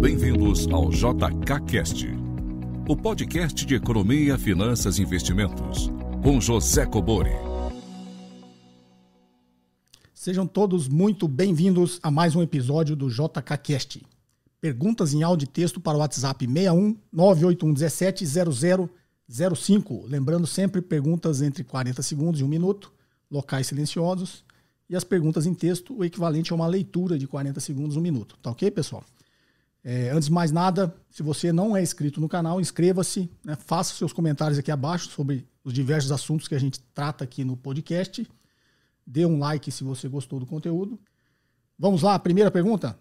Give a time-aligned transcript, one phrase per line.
[0.00, 2.06] Bem-vindos ao JKCast,
[2.88, 5.90] o podcast de economia, finanças e investimentos,
[6.22, 7.32] com José Cobori.
[10.14, 14.06] Sejam todos muito bem-vindos a mais um episódio do JKCast.
[14.60, 18.24] Perguntas em áudio e texto para o WhatsApp 61 981 17
[19.58, 20.06] 0005.
[20.06, 22.92] Lembrando sempre perguntas entre 40 segundos e um minuto,
[23.28, 24.44] locais silenciosos
[24.88, 28.38] e as perguntas em texto, o equivalente a uma leitura de 40 segundos, um minuto.
[28.40, 29.02] Tá ok, pessoal?
[29.90, 33.94] É, antes de mais nada, se você não é inscrito no canal, inscreva-se, né, faça
[33.94, 38.30] seus comentários aqui abaixo sobre os diversos assuntos que a gente trata aqui no podcast.
[39.06, 41.00] Dê um like se você gostou do conteúdo.
[41.78, 42.98] Vamos lá, primeira pergunta?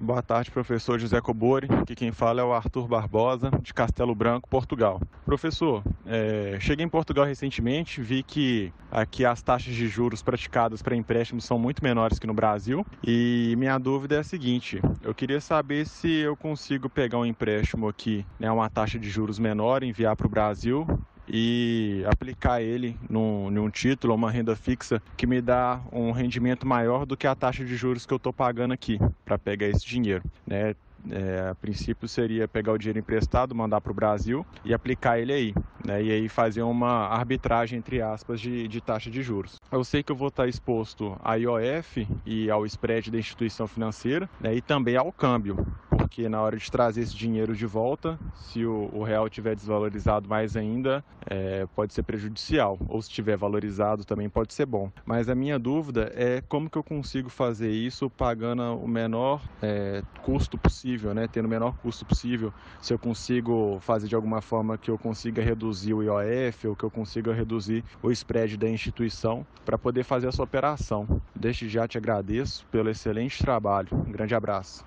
[0.00, 1.66] Boa tarde, professor José Cobori.
[1.82, 5.00] Aqui quem fala é o Arthur Barbosa, de Castelo Branco, Portugal.
[5.24, 10.94] Professor, é, cheguei em Portugal recentemente, vi que aqui as taxas de juros praticadas para
[10.94, 12.86] empréstimos são muito menores que no Brasil.
[13.04, 17.88] E minha dúvida é a seguinte: eu queria saber se eu consigo pegar um empréstimo
[17.88, 20.86] aqui, né, uma taxa de juros menor, enviar para o Brasil
[21.30, 27.04] e aplicar ele num, num título, uma renda fixa que me dá um rendimento maior
[27.04, 30.22] do que a taxa de juros que eu estou pagando aqui para pegar esse dinheiro.
[30.46, 30.74] Né?
[31.10, 35.32] É, a princípio seria pegar o dinheiro emprestado, mandar para o Brasil e aplicar ele
[35.32, 35.54] aí,
[35.84, 36.02] né?
[36.02, 39.56] E aí fazer uma arbitragem, entre aspas, de, de taxa de juros.
[39.70, 44.28] Eu sei que eu vou estar exposto à IOF e ao spread da instituição financeira
[44.40, 44.54] né?
[44.54, 45.56] e também ao câmbio,
[45.88, 50.28] porque na hora de trazer esse dinheiro de volta, se o, o real tiver desvalorizado
[50.28, 54.90] mais ainda, é, pode ser prejudicial, ou se tiver valorizado também pode ser bom.
[55.04, 60.02] Mas a minha dúvida é como que eu consigo fazer isso pagando o menor é,
[60.22, 61.28] custo possível, né?
[61.28, 65.42] tendo o menor custo possível, se eu consigo fazer de alguma forma que eu consiga
[65.42, 70.28] reduzir o IOF ou que eu consiga reduzir o spread da instituição para poder fazer
[70.28, 71.20] essa operação.
[71.34, 73.88] Desde já te agradeço pelo excelente trabalho.
[73.92, 74.84] Um grande abraço.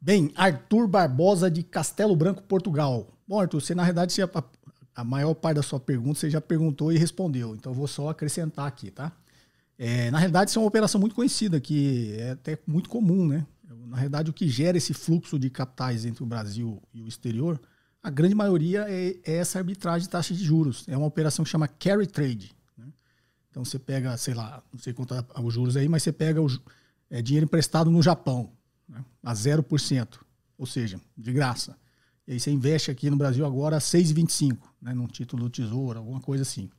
[0.00, 3.06] Bem, Arthur Barbosa de Castelo Branco, Portugal.
[3.28, 4.28] Bom, Arthur, você na verdade, você, a,
[4.96, 8.08] a, maior parte da sua pergunta você já perguntou e respondeu, então eu vou só
[8.08, 9.12] acrescentar aqui, tá?
[9.82, 13.46] É, na realidade, isso é uma operação muito conhecida, que é até muito comum, né?
[13.86, 17.60] Na realidade, o que gera esse fluxo de capitais entre o Brasil e o exterior,
[18.02, 20.84] a grande maioria é, é essa arbitragem de taxa de juros.
[20.88, 22.54] É uma operação que chama carry trade.
[22.76, 22.86] Né?
[23.50, 26.40] Então você pega, sei lá, não sei quanto é os juros aí, mas você pega
[26.40, 26.48] o
[27.10, 28.52] é, dinheiro emprestado no Japão
[28.88, 30.18] né, a 0%,
[30.56, 31.76] ou seja, de graça.
[32.26, 35.98] E aí você investe aqui no Brasil agora a 6,25, né, num título do Tesouro,
[35.98, 36.70] alguma coisa assim.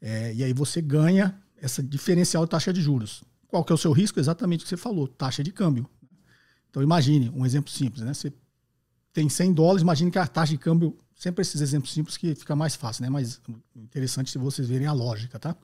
[0.00, 3.24] É, e aí você ganha essa diferencial de taxa de juros.
[3.48, 4.20] Qual que é o seu risco?
[4.20, 5.88] Exatamente o que você falou, taxa de câmbio.
[6.76, 8.12] Então imagine, um exemplo simples, né?
[8.12, 8.30] Você
[9.10, 12.54] tem 100 dólares, imagine que a taxa de câmbio, sempre esses exemplos simples que fica
[12.54, 13.08] mais fácil, né?
[13.08, 13.40] Mas
[13.74, 15.56] interessante se vocês verem a lógica, tá?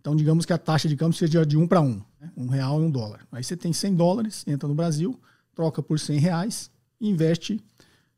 [0.00, 2.30] Então, digamos que a taxa de câmbio seja de 1 para 1, né?
[2.36, 3.26] um real e um dólar.
[3.32, 5.20] Aí você tem 100 dólares, entra no Brasil,
[5.56, 6.70] troca por 100 reais
[7.00, 7.60] investe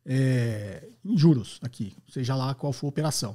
[0.05, 3.35] é, em juros aqui, seja lá qual for a operação.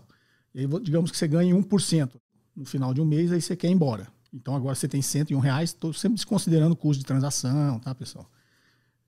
[0.54, 2.12] E aí, digamos que você ganhe 1%
[2.56, 4.08] no final de um mês, aí você quer ir embora.
[4.32, 8.30] Então, agora você tem 101 reais, estou sempre desconsiderando o custo de transação, tá, pessoal?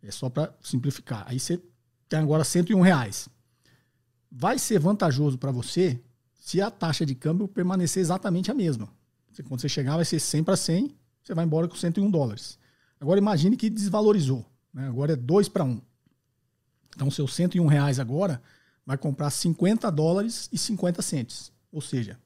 [0.01, 1.25] É só para simplificar.
[1.27, 1.61] Aí você
[2.07, 3.27] tem agora 101 reais.
[4.31, 5.99] Vai ser vantajoso para você
[6.39, 8.89] se a taxa de câmbio permanecer exatamente a mesma.
[9.47, 12.57] Quando você chegar, vai ser 100 para 100, você vai embora com 101 dólares.
[12.99, 14.45] Agora imagine que desvalorizou.
[14.73, 14.87] Né?
[14.87, 15.81] Agora é 2 para 1.
[16.95, 18.41] Então, seus 101 reais agora
[18.85, 21.51] vai comprar 50 dólares e 50 centes.
[21.71, 22.17] Ou seja,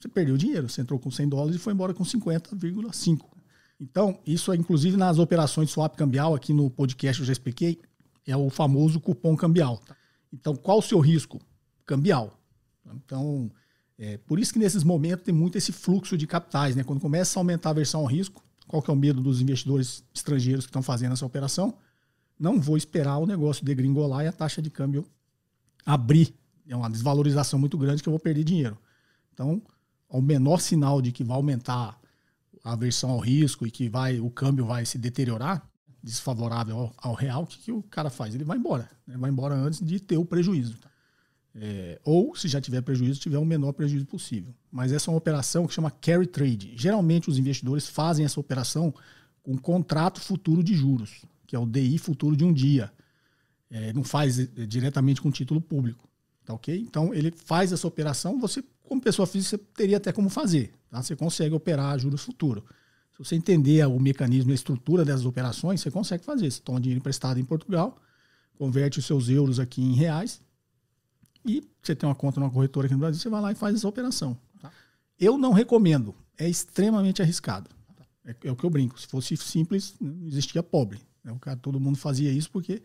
[0.00, 0.68] você perdeu dinheiro.
[0.68, 3.35] Você entrou com 100 dólares e foi embora com 50,5.
[3.80, 7.80] Então, isso é inclusive nas operações swap cambial, aqui no podcast eu já expliquei,
[8.26, 9.80] é o famoso cupom cambial.
[10.32, 11.40] Então, qual o seu risco?
[11.84, 12.38] Cambial.
[12.94, 13.50] Então,
[13.98, 16.74] é, por isso que nesses momentos tem muito esse fluxo de capitais.
[16.74, 16.82] Né?
[16.82, 20.04] Quando começa a aumentar a versão ao risco, qual que é o medo dos investidores
[20.12, 21.74] estrangeiros que estão fazendo essa operação?
[22.38, 25.06] Não vou esperar o negócio degringolar e a taxa de câmbio
[25.84, 26.34] abrir.
[26.68, 28.76] É uma desvalorização muito grande que eu vou perder dinheiro.
[29.32, 29.62] Então,
[30.08, 31.98] o menor sinal de que vai aumentar
[32.72, 35.68] aversão ao risco e que vai o câmbio vai se deteriorar,
[36.02, 38.34] desfavorável ao, ao real, o que, que, o cara faz?
[38.34, 38.88] Ele vai embora.
[39.06, 39.16] Né?
[39.16, 40.76] Vai embora antes de ter o prejuízo.
[41.58, 44.54] É, ou, se já tiver prejuízo, tiver o menor prejuízo possível.
[44.70, 46.74] Mas essa é uma operação que chama carry trade.
[46.76, 48.94] Geralmente, os investidores fazem essa operação
[49.42, 52.92] com um contrato futuro de juros, que é o DI futuro de um dia.
[53.70, 56.06] É, não faz é, diretamente com título público.
[56.44, 56.78] Tá ok?
[56.78, 60.72] Então, ele faz essa operação, você, como pessoa física, você teria até como fazer.
[60.90, 61.02] Tá?
[61.02, 62.64] Você consegue operar juros futuro.
[63.12, 66.50] Se você entender o mecanismo e a estrutura dessas operações, você consegue fazer.
[66.50, 67.98] Você toma dinheiro emprestado em Portugal,
[68.58, 70.40] converte os seus euros aqui em reais
[71.46, 73.74] e você tem uma conta numa corretora aqui no Brasil, você vai lá e faz
[73.74, 74.36] essa operação.
[74.60, 74.70] Tá?
[75.18, 77.70] Eu não recomendo, é extremamente arriscado.
[78.24, 79.00] É, é, o que eu brinco.
[79.00, 81.00] Se fosse simples, não existia pobre.
[81.22, 81.30] Né?
[81.32, 82.82] O cara, todo mundo fazia isso porque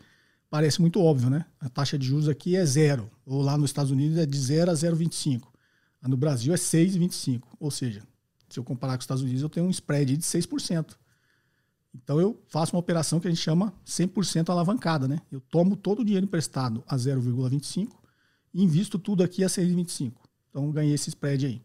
[0.48, 1.44] parece muito óbvio, né?
[1.58, 4.70] A taxa de juros aqui é zero, ou lá nos Estados Unidos é de 0
[4.70, 5.48] a 0,25.
[6.08, 7.42] No Brasil é 6,25.
[7.60, 8.02] Ou seja,
[8.48, 10.96] se eu comparar com os Estados Unidos, eu tenho um spread de 6%.
[11.94, 15.20] Então eu faço uma operação que a gente chama 100% alavancada, né?
[15.30, 17.90] Eu tomo todo o dinheiro emprestado a 0,25
[18.54, 20.12] e invisto tudo aqui a 6,25.
[20.48, 21.62] Então ganhei esse spread aí.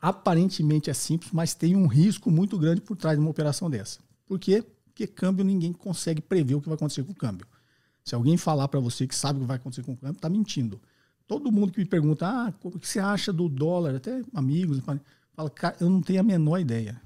[0.00, 4.00] Aparentemente é simples, mas tem um risco muito grande por trás de uma operação dessa.
[4.26, 4.64] Por quê?
[4.84, 7.46] Porque câmbio ninguém consegue prever o que vai acontecer com o câmbio.
[8.02, 10.28] Se alguém falar para você que sabe o que vai acontecer com o câmbio, está
[10.28, 10.80] mentindo.
[11.30, 13.94] Todo mundo que me pergunta, ah, o que você acha do dólar?
[13.94, 17.00] Até amigos, fala, cara, eu não tenho a menor ideia.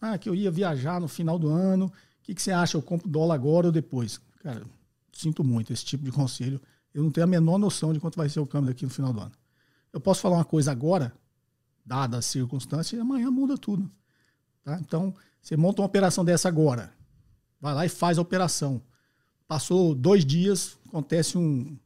[0.00, 1.86] Ah, que eu ia viajar no final do ano.
[1.86, 1.92] O
[2.22, 2.76] que, que você acha?
[2.76, 4.20] Eu compro dólar agora ou depois?
[4.40, 4.64] Cara,
[5.12, 6.60] sinto muito esse tipo de conselho.
[6.94, 9.12] Eu não tenho a menor noção de quanto vai ser o câmbio daqui no final
[9.12, 9.32] do ano.
[9.92, 11.12] Eu posso falar uma coisa agora,
[11.84, 13.90] dada a circunstância, e amanhã muda tudo.
[14.62, 14.78] Tá?
[14.78, 16.92] Então, você monta uma operação dessa agora.
[17.60, 18.80] Vai lá e faz a operação.
[19.48, 21.76] Passou dois dias, acontece um,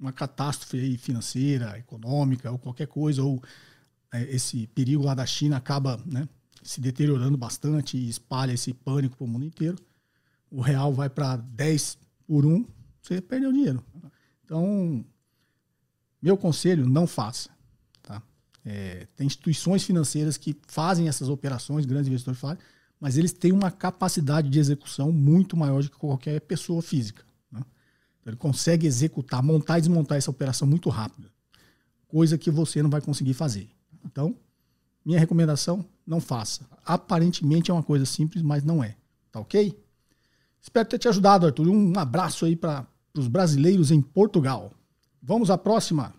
[0.00, 3.42] uma catástrofe financeira, econômica, ou qualquer coisa, ou
[4.12, 6.26] é, esse perigo lá da China acaba né,
[6.62, 9.76] se deteriorando bastante e espalha esse pânico para o mundo inteiro.
[10.50, 12.64] O real vai para 10 por 1,
[13.02, 13.84] você perdeu dinheiro.
[14.44, 15.04] Então,
[16.20, 17.50] meu conselho, não faça.
[18.02, 18.22] Tá?
[18.64, 22.58] É, tem instituições financeiras que fazem essas operações, grandes investidores fazem,
[22.98, 27.24] mas eles têm uma capacidade de execução muito maior do que qualquer pessoa física.
[28.20, 31.30] Então, ele consegue executar, montar e desmontar essa operação muito rápido,
[32.06, 33.68] coisa que você não vai conseguir fazer.
[34.04, 34.36] Então,
[35.04, 36.66] minha recomendação, não faça.
[36.84, 38.96] Aparentemente é uma coisa simples, mas não é.
[39.30, 39.78] Tá ok?
[40.60, 41.68] Espero ter te ajudado, Arthur.
[41.68, 42.86] Um abraço aí para
[43.16, 44.72] os brasileiros em Portugal.
[45.22, 46.14] Vamos à próxima.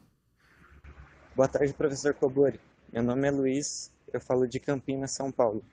[1.36, 2.60] Boa tarde, professor Cobori.
[2.92, 5.64] Meu nome é Luiz, eu falo de Campinas, São Paulo.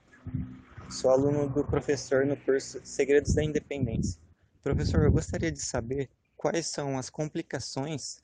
[0.91, 4.21] Sou aluno do professor no curso Segredos da Independência.
[4.63, 8.23] Professor, eu gostaria de saber quais são as complicações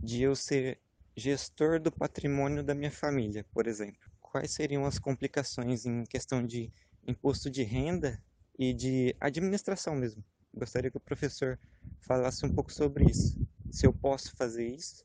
[0.00, 0.80] de eu ser
[1.16, 3.98] gestor do patrimônio da minha família, por exemplo.
[4.20, 6.72] Quais seriam as complicações em questão de
[7.04, 8.22] imposto de renda
[8.56, 10.24] e de administração mesmo?
[10.54, 11.58] Gostaria que o professor
[11.98, 13.36] falasse um pouco sobre isso.
[13.72, 15.04] Se eu posso fazer isso,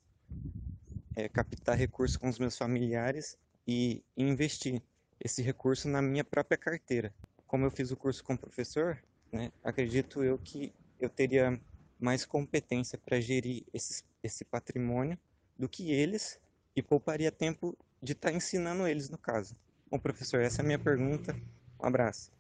[1.16, 3.36] é, captar recursos com os meus familiares
[3.68, 4.82] e investir
[5.20, 7.12] esse recurso na minha própria carteira.
[7.48, 11.60] Como eu fiz o curso com o professor, né, acredito eu que eu teria
[12.00, 15.18] mais competência para gerir esse, esse patrimônio
[15.58, 16.40] do que eles
[16.76, 19.56] e pouparia tempo de estar tá ensinando eles, no caso.
[19.92, 21.36] Bom, professor, essa é a minha pergunta.
[21.82, 22.32] Um abraço.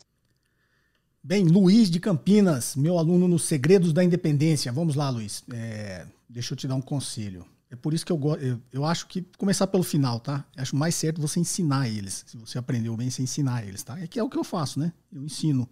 [1.21, 4.71] Bem, Luiz de Campinas, meu aluno nos Segredos da Independência.
[4.71, 5.43] Vamos lá, Luiz.
[5.51, 7.45] É, deixa eu te dar um conselho.
[7.69, 8.19] É por isso que eu.
[8.39, 10.45] Eu, eu, acho que começar pelo final, tá?
[10.55, 12.23] Eu acho mais certo você ensinar eles.
[12.25, 13.99] Se você aprendeu bem, você ensinar eles, tá?
[13.99, 14.93] É que é o que eu faço, né?
[15.11, 15.69] Eu ensino.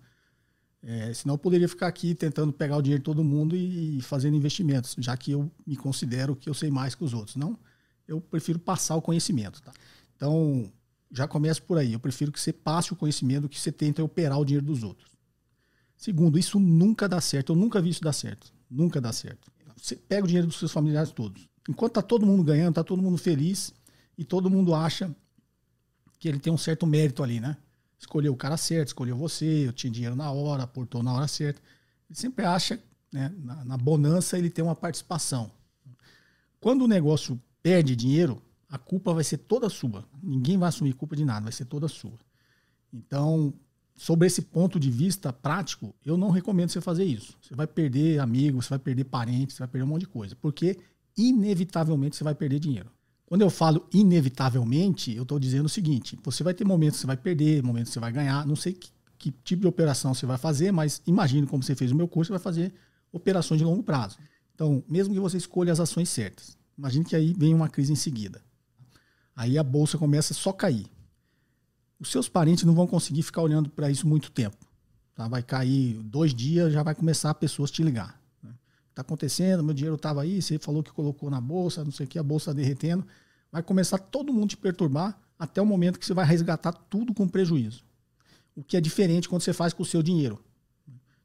[0.84, 4.02] É, senão eu poderia ficar aqui tentando pegar o dinheiro de todo mundo e, e
[4.02, 7.36] fazendo investimentos, já que eu me considero que eu sei mais que os outros.
[7.36, 7.58] Não,
[8.08, 9.62] eu prefiro passar o conhecimento.
[9.62, 9.74] Tá?
[10.16, 10.72] Então,
[11.12, 11.94] já começo por aí.
[11.94, 14.84] Eu prefiro que você passe o conhecimento do que você tenta operar o dinheiro dos
[14.84, 15.12] outros.
[15.98, 17.54] Segundo, isso nunca dá certo.
[17.54, 18.54] Eu nunca vi isso dar certo.
[18.70, 19.52] Nunca dá certo.
[19.76, 21.48] Você pega o dinheiro dos seus familiares todos.
[21.68, 23.74] Enquanto está todo mundo ganhando, está todo mundo feliz
[24.18, 25.14] e todo mundo acha
[26.20, 27.58] que ele tem um certo mérito ali, né?
[28.00, 31.62] Escolheu o cara certo, escolheu você, eu tinha dinheiro na hora, aportou na hora certa.
[32.10, 32.80] Ele sempre acha,
[33.12, 35.52] né, na, na bonança, ele tem uma participação.
[36.60, 40.06] Quando o negócio perde dinheiro, a culpa vai ser toda sua.
[40.22, 42.18] Ninguém vai assumir culpa de nada, vai ser toda sua.
[42.94, 43.54] Então,
[43.96, 47.38] sobre esse ponto de vista prático, eu não recomendo você fazer isso.
[47.42, 50.36] Você vai perder amigos, você vai perder parentes, você vai perder um monte de coisa,
[50.36, 50.78] porque
[51.18, 52.92] inevitavelmente você vai perder dinheiro.
[53.28, 57.08] Quando eu falo inevitavelmente, eu estou dizendo o seguinte: você vai ter momentos que você
[57.08, 58.48] vai perder, momentos que você vai ganhar.
[58.48, 61.92] Não sei que, que tipo de operação você vai fazer, mas imagine como você fez
[61.92, 62.74] o meu curso, você vai fazer
[63.12, 64.18] operações de longo prazo.
[64.56, 67.98] Então, mesmo que você escolha as ações certas, imagine que aí vem uma crise em
[67.98, 68.42] seguida.
[69.36, 70.88] Aí a bolsa começa só a cair.
[72.00, 74.58] Os seus parentes não vão conseguir ficar olhando para isso muito tempo.
[75.14, 75.28] Tá?
[75.28, 78.18] Vai cair dois dias, já vai começar pessoas te ligar
[78.98, 82.10] está acontecendo, meu dinheiro estava aí, você falou que colocou na bolsa, não sei o
[82.10, 83.06] que, a bolsa está derretendo.
[83.52, 87.28] Vai começar todo mundo te perturbar até o momento que você vai resgatar tudo com
[87.28, 87.84] prejuízo.
[88.56, 90.44] O que é diferente quando você faz com o seu dinheiro.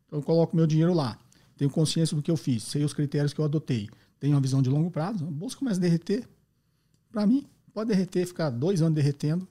[0.06, 1.18] Então eu coloco meu dinheiro lá,
[1.56, 3.88] tenho consciência do que eu fiz, sei os critérios que eu adotei,
[4.20, 6.28] tenho uma visão de longo prazo, a bolsa começa a derreter.
[7.10, 9.48] Para mim, pode derreter, ficar dois anos derretendo.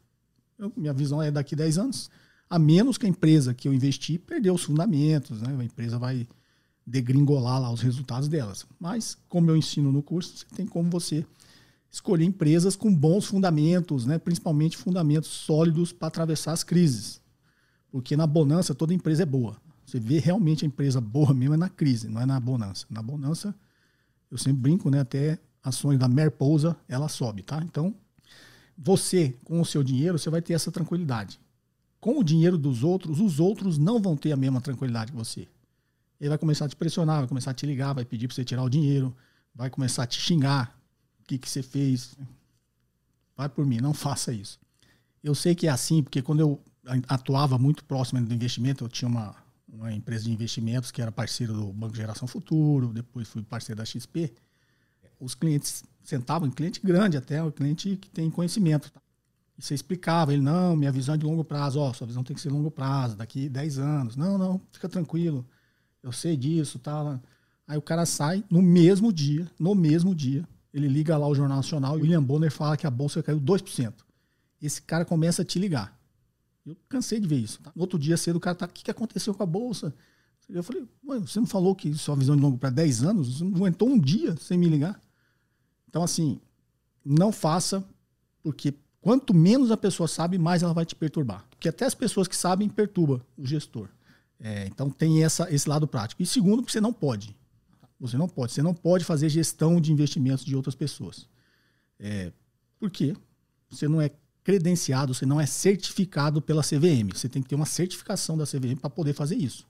[0.60, 2.10] Eu, minha visão é daqui 10 anos.
[2.48, 5.56] A menos que a empresa que eu investi perdeu os fundamentos, né?
[5.60, 6.28] a empresa vai
[6.86, 8.66] degringolar lá os resultados delas.
[8.80, 11.26] Mas, como eu ensino no curso, você tem como você
[11.92, 14.18] escolher empresas com bons fundamentos, né?
[14.18, 17.22] principalmente fundamentos sólidos para atravessar as crises.
[17.92, 19.58] Porque na bonança toda empresa é boa.
[19.86, 22.86] Você vê realmente a empresa boa mesmo é na crise, não é na bonança.
[22.90, 23.54] Na bonança,
[24.32, 25.02] eu sempre brinco, né?
[25.02, 27.62] Até ações da Merpousa, ela sobe, tá?
[27.64, 27.94] Então,
[28.78, 31.40] você, com o seu dinheiro, você vai ter essa tranquilidade.
[32.00, 35.48] Com o dinheiro dos outros, os outros não vão ter a mesma tranquilidade que você.
[36.22, 38.46] Ele vai começar a te pressionar, vai começar a te ligar, vai pedir para você
[38.46, 39.14] tirar o dinheiro,
[39.56, 40.80] vai começar a te xingar.
[41.20, 42.16] O que, que você fez?
[43.36, 44.60] Vai por mim, não faça isso.
[45.24, 46.62] Eu sei que é assim, porque quando eu
[47.08, 49.36] atuava muito próximo do investimento, eu tinha uma,
[49.68, 53.86] uma empresa de investimentos que era parceiro do Banco Geração Futuro, depois fui parceiro da
[53.86, 54.32] XP.
[55.20, 58.92] Os clientes sentavam, um cliente grande até, um cliente que tem conhecimento.
[58.92, 59.02] Tá?
[59.58, 62.36] E você explicava, ele, não, minha visão é de longo prazo, ó, sua visão tem
[62.36, 64.16] que ser longo prazo, daqui 10 anos.
[64.16, 65.44] Não, não, fica tranquilo,
[66.04, 67.20] eu sei disso, tá.
[67.68, 71.58] Aí o cara sai no mesmo dia, no mesmo dia, ele liga lá o Jornal
[71.58, 73.94] Nacional e William Bonner fala que a bolsa caiu 2%.
[74.62, 75.98] Esse cara começa a te ligar.
[76.66, 77.60] Eu cansei de ver isso.
[77.62, 77.72] Tá?
[77.76, 79.94] No outro dia cedo, o cara tá, o que, que aconteceu com a bolsa?
[80.50, 83.38] Eu falei, você não falou que sua visão de longo para 10 anos?
[83.38, 85.00] Você não aguentou um dia sem me ligar?
[85.88, 86.40] Então, assim,
[87.06, 87.84] não faça,
[88.44, 91.46] porque quanto menos a pessoa sabe, mais ela vai te perturbar.
[91.50, 93.88] Porque até as pessoas que sabem perturba o gestor.
[94.44, 96.22] É, então tem essa, esse lado prático.
[96.22, 97.36] E segundo, porque você não pode.
[98.00, 98.52] Você não pode.
[98.52, 101.28] Você não pode fazer gestão de investimentos de outras pessoas.
[102.00, 102.32] É,
[102.80, 103.16] por quê?
[103.70, 104.10] Você não é
[104.44, 107.14] credenciado, você não é certificado pela CVM.
[107.14, 109.68] Você tem que ter uma certificação da CVM para poder fazer isso.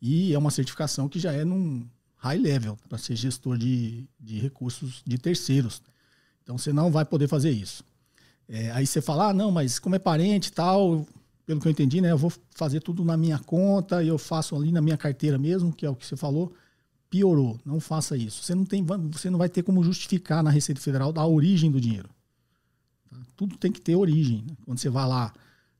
[0.00, 4.40] E é uma certificação que já é num high level para ser gestor de, de
[4.40, 5.80] recursos de terceiros.
[6.42, 7.84] Então você não vai poder fazer isso.
[8.48, 11.06] É, aí você fala, ah, não, mas como é parente e tal,
[11.44, 14.54] pelo que eu entendi, né, eu vou fazer tudo na minha conta e eu faço
[14.54, 16.54] ali na minha carteira mesmo, que é o que você falou.
[17.10, 18.42] Piorou, não faça isso.
[18.42, 21.80] Você não, tem, você não vai ter como justificar na Receita Federal a origem do
[21.80, 22.08] dinheiro.
[23.10, 23.18] Tá?
[23.36, 24.44] Tudo tem que ter origem.
[24.48, 24.56] Né?
[24.64, 25.32] Quando você vai lá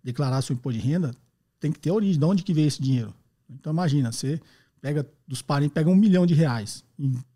[0.02, 1.14] declarar seu imposto de renda,
[1.58, 2.18] tem que ter origem.
[2.18, 3.14] De onde que veio esse dinheiro?
[3.48, 4.40] Então imagina, você
[4.80, 6.84] pega dos parentes, pega um milhão de reais,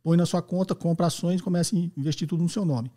[0.03, 2.91] põe na sua conta, compra ações começa a investir tudo no seu nome.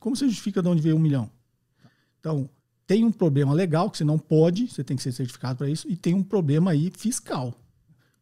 [0.00, 1.30] Como você justifica de onde veio um milhão?
[2.18, 2.48] Então,
[2.86, 5.88] tem um problema legal que você não pode, você tem que ser certificado para isso,
[5.90, 7.54] e tem um problema aí fiscal.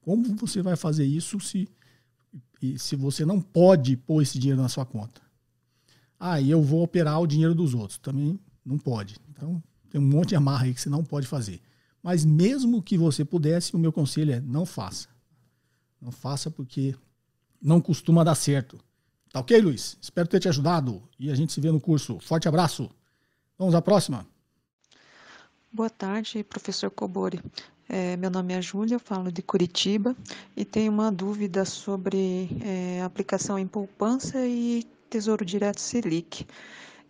[0.01, 1.69] Como você vai fazer isso se,
[2.79, 5.21] se você não pode pôr esse dinheiro na sua conta?
[6.19, 7.99] Ah, e eu vou operar o dinheiro dos outros.
[7.99, 9.17] Também não pode.
[9.31, 11.61] Então, tem um monte de amarra aí que você não pode fazer.
[12.03, 15.09] Mas mesmo que você pudesse, o meu conselho é não faça.
[16.01, 16.95] Não faça porque
[17.61, 18.79] não costuma dar certo.
[19.33, 19.97] Tá ok, Luiz?
[20.01, 22.19] Espero ter te ajudado e a gente se vê no curso.
[22.21, 22.91] Forte abraço.
[23.59, 24.27] Vamos à próxima.
[25.75, 27.43] Boa tarde, professor Cobori.
[27.89, 30.17] É, meu nome é Júlia, falo de Curitiba
[30.57, 36.47] e tenho uma dúvida sobre é, aplicação em poupança e Tesouro Direto Selic.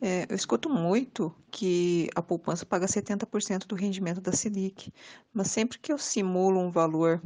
[0.01, 4.91] É, eu escuto muito que a poupança paga 70% do rendimento da Selic,
[5.31, 7.23] mas sempre que eu simulo um valor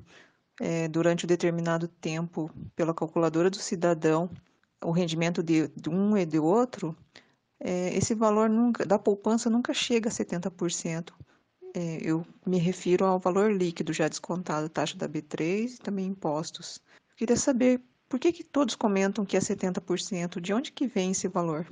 [0.61, 4.29] é, durante um determinado tempo pela calculadora do cidadão,
[4.85, 6.97] o rendimento de, de um e de outro,
[7.61, 11.13] é, esse valor nunca, da poupança nunca chega a 70%.
[11.75, 16.81] É, eu me refiro ao valor líquido já descontado, taxa da B3 e também impostos.
[17.11, 21.11] Eu queria saber por que, que todos comentam que é 70%, de onde que vem
[21.11, 21.67] esse valor?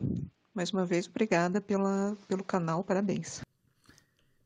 [0.55, 3.41] Mais uma vez, obrigada pela, pelo canal, parabéns.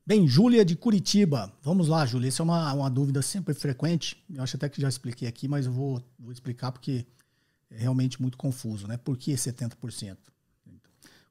[0.07, 1.53] Bem, Júlia de Curitiba.
[1.63, 2.29] Vamos lá, Júlia.
[2.29, 4.21] Essa é uma, uma dúvida sempre frequente.
[4.33, 7.07] Eu acho até que já expliquei aqui, mas eu vou, vou explicar porque
[7.71, 8.97] é realmente muito confuso, né?
[8.97, 10.17] Por que 70%?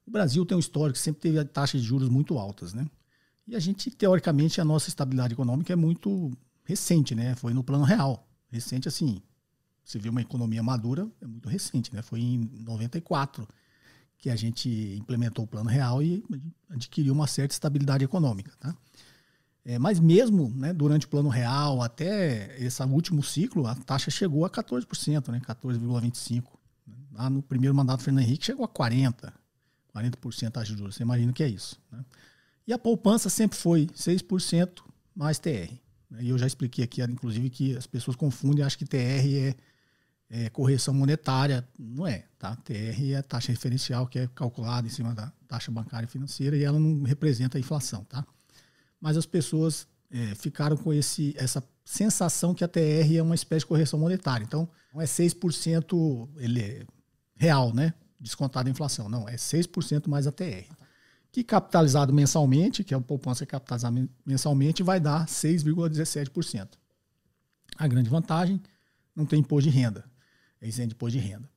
[0.06, 2.86] O Brasil tem um histórico que sempre teve taxas de juros muito altas, né?
[3.50, 6.30] E a gente, teoricamente, a nossa estabilidade econômica é muito
[6.62, 7.34] recente, né?
[7.34, 8.24] Foi no plano real.
[8.48, 9.20] Recente, assim,
[9.84, 12.00] você vê uma economia madura, é muito recente, né?
[12.00, 13.48] Foi em 94
[14.16, 16.22] que a gente implementou o plano real e
[16.68, 18.72] adquiriu uma certa estabilidade econômica, tá?
[19.64, 24.44] É, mas mesmo né, durante o plano real, até esse último ciclo, a taxa chegou
[24.44, 26.44] a 14%, né, 14,25%.
[27.12, 29.32] Lá no primeiro mandato do Fernando Henrique chegou a 40%,
[29.92, 30.94] 40% taxa de juros.
[30.94, 31.80] Você imagina o que é isso.
[31.90, 32.04] Né?
[32.70, 34.80] E a poupança sempre foi 6%
[35.12, 35.74] mais TR.
[36.20, 39.54] E eu já expliquei aqui, inclusive, que as pessoas confundem, acham que TR é,
[40.44, 41.68] é correção monetária.
[41.76, 42.54] Não é, tá?
[42.54, 46.78] TR é taxa referencial que é calculada em cima da taxa bancária financeira e ela
[46.78, 48.24] não representa a inflação, tá?
[49.00, 53.64] mas as pessoas é, ficaram com esse, essa sensação que a TR é uma espécie
[53.64, 54.44] de correção monetária.
[54.44, 56.86] Então, não é 6% ele é
[57.34, 57.94] real, né?
[58.20, 59.08] Descontado a inflação.
[59.08, 60.70] Não, é 6% mais a TR.
[61.32, 66.70] Que capitalizado mensalmente, que é o poupança capitalizado mensalmente, vai dar 6,17%.
[67.76, 68.60] A grande vantagem,
[69.14, 70.04] não tem imposto de renda.
[70.60, 71.48] É isento de imposto de renda.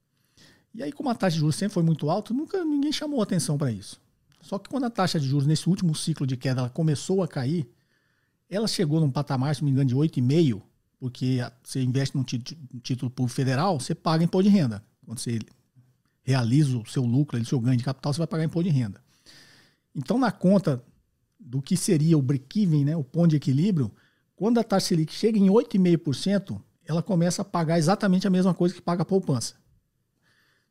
[0.73, 3.57] E aí, como a taxa de juros sempre foi muito alta, nunca ninguém chamou atenção
[3.57, 4.01] para isso.
[4.41, 7.27] Só que quando a taxa de juros nesse último ciclo de queda ela começou a
[7.27, 7.69] cair,
[8.49, 10.61] ela chegou num patamar, se não me engano, de 8,5%,
[10.99, 14.83] porque você investe num título público federal, você paga imposto de renda.
[15.05, 15.39] Quando você
[16.23, 19.01] realiza o seu lucro, o seu ganho de capital, você vai pagar imposto de renda.
[19.95, 20.83] Então, na conta
[21.39, 23.91] do que seria o break-even, né, o ponto de equilíbrio,
[24.35, 28.73] quando a taxa Selic chega em 8,5%, ela começa a pagar exatamente a mesma coisa
[28.73, 29.55] que paga a poupança.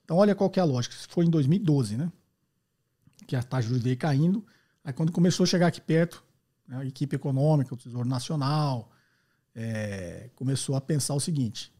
[0.04, 0.94] Então, olha qual que é a lógica.
[0.94, 2.10] Isso foi em 2012, né?
[3.26, 4.44] Que a taxa de veio caindo.
[4.84, 6.24] Aí, quando começou a chegar aqui perto,
[6.66, 8.90] né, a equipe econômica, o Tesouro Nacional,
[9.54, 11.72] é, começou a pensar o seguinte: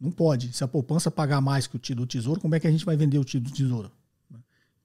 [0.00, 0.52] não pode.
[0.52, 2.84] Se a poupança pagar mais que o título do Tesouro, como é que a gente
[2.84, 3.92] vai vender o título do Tesouro?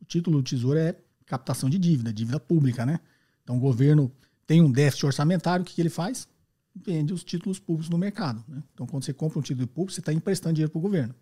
[0.02, 3.00] O título do Tesouro é captação de dívida, dívida pública, né?
[3.44, 4.12] Então, o governo
[4.46, 6.27] tem um déficit orçamentário, o que, que ele faz?
[6.75, 8.44] Vende os títulos públicos no mercado.
[8.48, 8.63] Né?
[8.74, 11.13] Então, quando você compra um título público, você está emprestando dinheiro para o governo.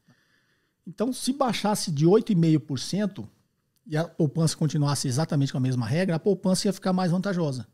[0.88, 3.27] Então, se baixasse de 8,5%
[3.86, 7.67] e a poupança continuasse exatamente com a mesma regra, a poupança ia ficar mais vantajosa.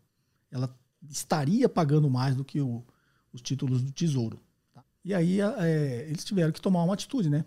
[0.51, 0.75] Ela
[1.09, 2.83] estaria pagando mais do que o,
[3.31, 4.39] os títulos do Tesouro.
[4.73, 4.83] Tá?
[5.05, 7.45] E aí é, eles tiveram que tomar uma atitude, né?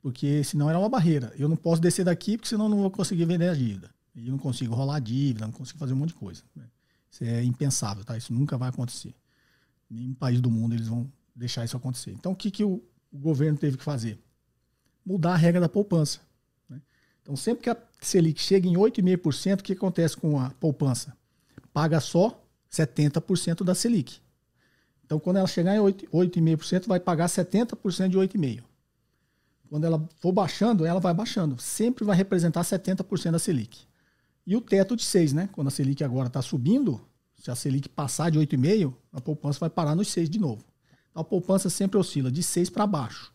[0.00, 1.32] Porque senão era uma barreira.
[1.36, 3.90] Eu não posso descer daqui porque senão não vou conseguir vender a dívida.
[4.18, 6.42] E não consigo rolar dívida, não consigo fazer um monte de coisa.
[6.54, 6.64] Né?
[7.10, 8.16] Isso é impensável, tá?
[8.16, 9.14] Isso nunca vai acontecer.
[9.88, 12.12] Nenhum país do mundo eles vão deixar isso acontecer.
[12.12, 12.82] Então o que, que o,
[13.12, 14.18] o governo teve que fazer?
[15.04, 16.20] Mudar a regra da poupança.
[16.68, 16.80] Né?
[17.22, 21.16] Então sempre que a Selic chega em 8,5%, o que acontece com a poupança?
[21.72, 24.20] Paga só 70% da Selic.
[25.04, 28.62] Então, quando ela chegar em 8,5%, vai pagar 70% de 8,5%.
[29.70, 31.58] Quando ela for baixando, ela vai baixando.
[31.58, 33.87] Sempre vai representar 70% da Selic.
[34.48, 35.46] E o teto de 6, né?
[35.52, 36.98] Quando a Selic agora está subindo,
[37.36, 40.64] se a Selic passar de 8,5, a poupança vai parar nos 6 de novo.
[41.10, 43.30] Então, a poupança sempre oscila de 6 para baixo.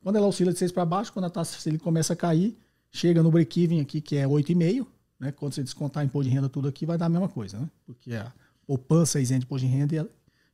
[0.00, 2.56] Quando ela oscila de 6 para baixo, quando a taxa Selic começa a cair,
[2.92, 4.86] chega no break-even aqui, que é 8,5,
[5.18, 5.32] né?
[5.32, 7.68] Quando você descontar imposto de renda tudo aqui, vai dar a mesma coisa, né?
[7.84, 8.32] Porque a
[8.64, 10.08] poupança é isenta de imposto de renda e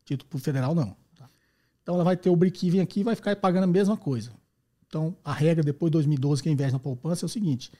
[0.06, 0.96] Título pro federal, não.
[1.14, 1.28] Tá?
[1.82, 4.32] Então ela vai ter o break-even aqui e vai ficar pagando a mesma coisa.
[4.86, 7.70] Então a regra depois de 2012 que investe na poupança é o seguinte: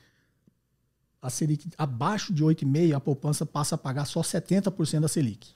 [1.23, 5.53] a Selic abaixo de 8,5%, a poupança passa a pagar só 70% da Selic.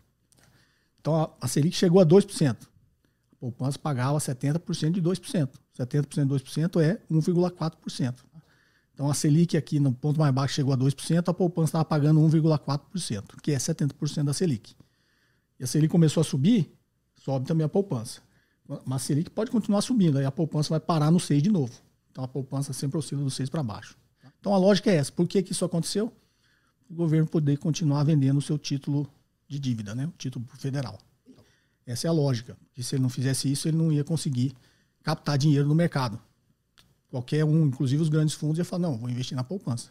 [1.02, 2.56] Então a, Selic chegou a 2%.
[2.56, 5.50] A poupança pagava 70% de 2%.
[5.78, 8.16] 70% de 2% é 1,4%.
[8.94, 12.22] Então a Selic aqui no ponto mais baixo chegou a 2%, a poupança estava pagando
[12.22, 14.74] 1,4%, que é 70% da Selic.
[15.60, 16.74] E a Selic começou a subir,
[17.18, 18.22] sobe também a poupança.
[18.86, 21.74] Mas a Selic pode continuar subindo, aí a poupança vai parar no 6 de novo.
[22.10, 23.98] Então a poupança sempre oscila do 6 para baixo.
[24.40, 25.12] Então a lógica é essa.
[25.12, 26.12] Por que, que isso aconteceu?
[26.90, 29.10] O governo poder continuar vendendo o seu título
[29.48, 30.06] de dívida, né?
[30.06, 30.98] o título federal.
[31.86, 32.58] Essa é a lógica.
[32.68, 34.54] Porque se ele não fizesse isso, ele não ia conseguir
[35.04, 36.20] captar dinheiro no mercado.
[37.10, 39.90] Qualquer um, inclusive os grandes fundos, ia falar, não, vou investir na poupança.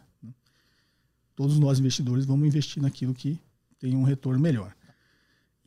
[1.34, 3.40] Todos nós investidores vamos investir naquilo que
[3.78, 4.74] tem um retorno melhor.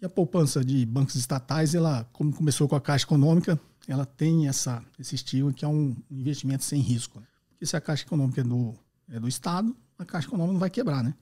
[0.02, 4.48] E a poupança de bancos estatais, ela, como começou com a Caixa Econômica, ela tem
[4.48, 7.22] essa, esse estilo que é um investimento sem risco.
[7.60, 8.74] Porque se a Caixa Econômica é do,
[9.10, 11.14] é do Estado, a Caixa Econômica não vai quebrar, né?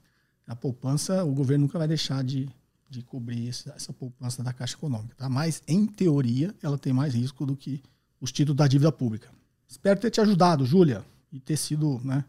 [0.46, 2.48] A poupança, o governo nunca vai deixar de,
[2.88, 5.16] de cobrir essa, essa poupança da Caixa Econômica.
[5.16, 5.28] Tá?
[5.28, 7.82] Mas, em teoria, ela tem mais risco do que
[8.20, 9.28] os títulos da dívida pública.
[9.66, 12.24] Espero ter te ajudado, Júlia, e ter sido né,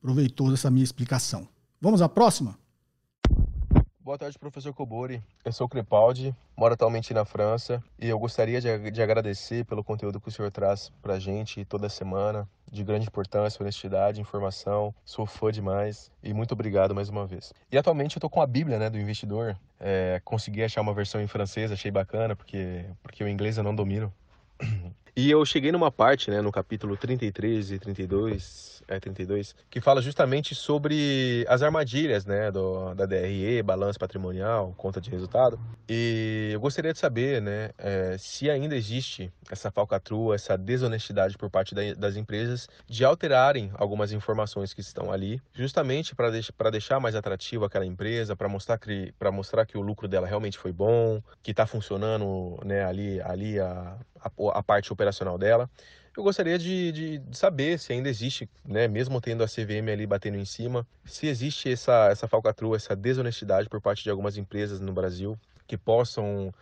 [0.00, 1.48] proveitoso essa minha explicação.
[1.80, 2.58] Vamos à próxima?
[4.06, 5.20] Boa tarde, professor Cobori.
[5.44, 10.20] Eu sou Crepaldi, moro atualmente na França e eu gostaria de, de agradecer pelo conteúdo
[10.20, 14.94] que o senhor traz para a gente toda semana, de grande importância, honestidade, informação.
[15.04, 17.52] Sou fã demais e muito obrigado mais uma vez.
[17.68, 19.58] E atualmente eu estou com a Bíblia né, do investidor.
[19.80, 23.74] É, consegui achar uma versão em francês, achei bacana, porque, porque o inglês eu não
[23.74, 24.14] domino.
[25.18, 30.00] E eu cheguei numa parte, né, no capítulo 33 e 32, é 32, que fala
[30.00, 35.58] justamente sobre as armadilhas, né, do, da DRE, balanço patrimonial, conta de resultado.
[35.88, 41.50] E eu gostaria de saber, né, é, se ainda existe essa falcatrua, essa desonestidade por
[41.50, 47.00] parte da, das empresas de alterarem algumas informações que estão ali, justamente para deix, deixar
[47.00, 50.72] mais atrativo aquela empresa, para mostrar que para mostrar que o lucro dela realmente foi
[50.72, 55.68] bom, que está funcionando, né, ali ali a, a, a parte operacional dela.
[56.16, 60.06] Eu gostaria de, de, de, saber se ainda existe, né, mesmo tendo a CVM ali
[60.06, 64.80] batendo em cima, se existe essa, essa falcatrua, essa desonestidade por parte de algumas empresas
[64.80, 66.54] no Brasil que possam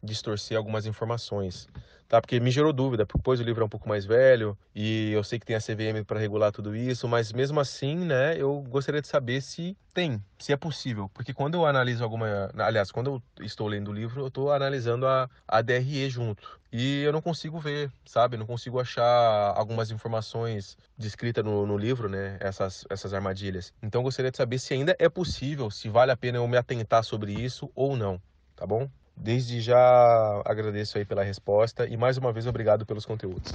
[0.00, 1.68] distorcer algumas informações
[2.10, 2.20] tá?
[2.20, 5.38] Porque me gerou dúvida, pois o livro é um pouco mais velho e eu sei
[5.38, 9.06] que tem a CVM para regular tudo isso, mas mesmo assim, né, eu gostaria de
[9.06, 13.68] saber se tem, se é possível, porque quando eu analiso alguma, aliás, quando eu estou
[13.68, 17.92] lendo o livro, eu estou analisando a, a DRE junto e eu não consigo ver,
[18.04, 18.36] sabe?
[18.36, 22.38] Não consigo achar algumas informações descritas no, no livro, né?
[22.40, 23.72] Essas, essas armadilhas.
[23.80, 26.56] Então eu gostaria de saber se ainda é possível, se vale a pena eu me
[26.56, 28.20] atentar sobre isso ou não
[28.60, 28.90] tá bom?
[29.22, 33.52] Desde já agradeço aí pela resposta e mais uma vez obrigado pelos conteúdos.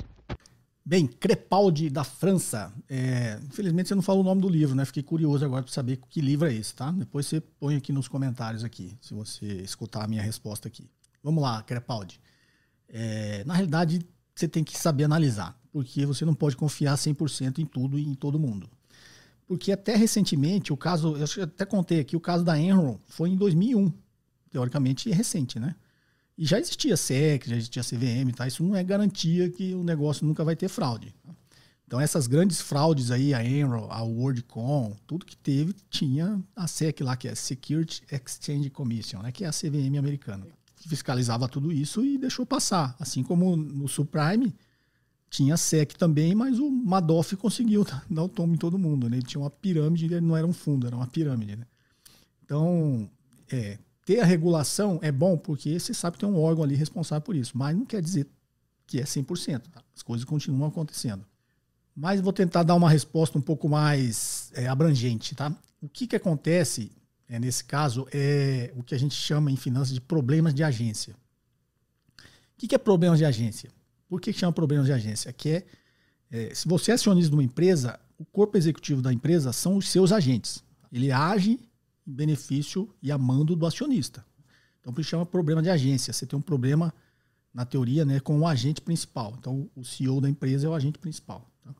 [0.85, 2.71] Bem, Crepaldi da França.
[2.87, 4.85] É, infelizmente você não falou o nome do livro, né?
[4.85, 6.91] Fiquei curioso agora para saber que livro é esse, tá?
[6.91, 10.87] Depois você põe aqui nos comentários aqui, se você escutar a minha resposta aqui.
[11.23, 12.21] Vamos lá, Crepaldi.
[12.87, 17.65] É, na realidade, você tem que saber analisar, porque você não pode confiar 100% em
[17.65, 18.69] tudo e em todo mundo.
[19.47, 23.35] Porque até recentemente, o caso, eu até contei aqui, o caso da Enron foi em
[23.35, 23.91] 2001.
[24.55, 25.75] Teoricamente é recente, né?
[26.37, 28.47] E já existia SEC, já existia CVM, tá?
[28.47, 31.13] Isso não é garantia que o negócio nunca vai ter fraude.
[31.21, 31.35] Tá?
[31.85, 37.01] Então essas grandes fraudes aí, a Enron, a WorldCom, tudo que teve tinha a SEC
[37.01, 39.33] lá, que é Security Exchange Commission, né?
[39.33, 40.47] Que é a CVM americana.
[40.77, 42.95] Que fiscalizava tudo isso e deixou passar.
[42.97, 44.55] Assim como no subprime
[45.29, 49.09] tinha SEC também, mas o Madoff conseguiu dar o tomo em todo mundo.
[49.09, 49.17] Né?
[49.17, 51.57] Ele tinha uma pirâmide, ele não era um fundo, era uma pirâmide.
[51.57, 51.65] Né?
[52.45, 53.09] Então,
[53.51, 57.21] é, ter a regulação é bom porque você sabe que tem um órgão ali responsável
[57.21, 58.27] por isso, mas não quer dizer
[58.85, 59.63] que é 100%.
[59.71, 59.81] Tá?
[59.95, 61.25] As coisas continuam acontecendo.
[61.95, 65.33] Mas vou tentar dar uma resposta um pouco mais é, abrangente.
[65.33, 65.51] Tá?
[65.81, 66.91] O que, que acontece
[67.27, 71.15] é, nesse caso é o que a gente chama em finanças de problemas de agência.
[72.19, 73.71] O que, que é problemas de agência?
[74.07, 75.33] Por que, que chama problemas de agência?
[75.33, 75.65] Que é,
[76.31, 79.89] é, se você é acionista de uma empresa, o corpo executivo da empresa são os
[79.89, 80.63] seus agentes.
[80.91, 81.59] Ele age
[82.05, 84.25] benefício e a mando do acionista.
[84.79, 86.13] Então, por isso chama problema de agência.
[86.13, 86.93] Você tem um problema,
[87.53, 89.35] na teoria, né, com o agente principal.
[89.39, 91.49] Então, o CEO da empresa é o agente principal.
[91.63, 91.73] Tá?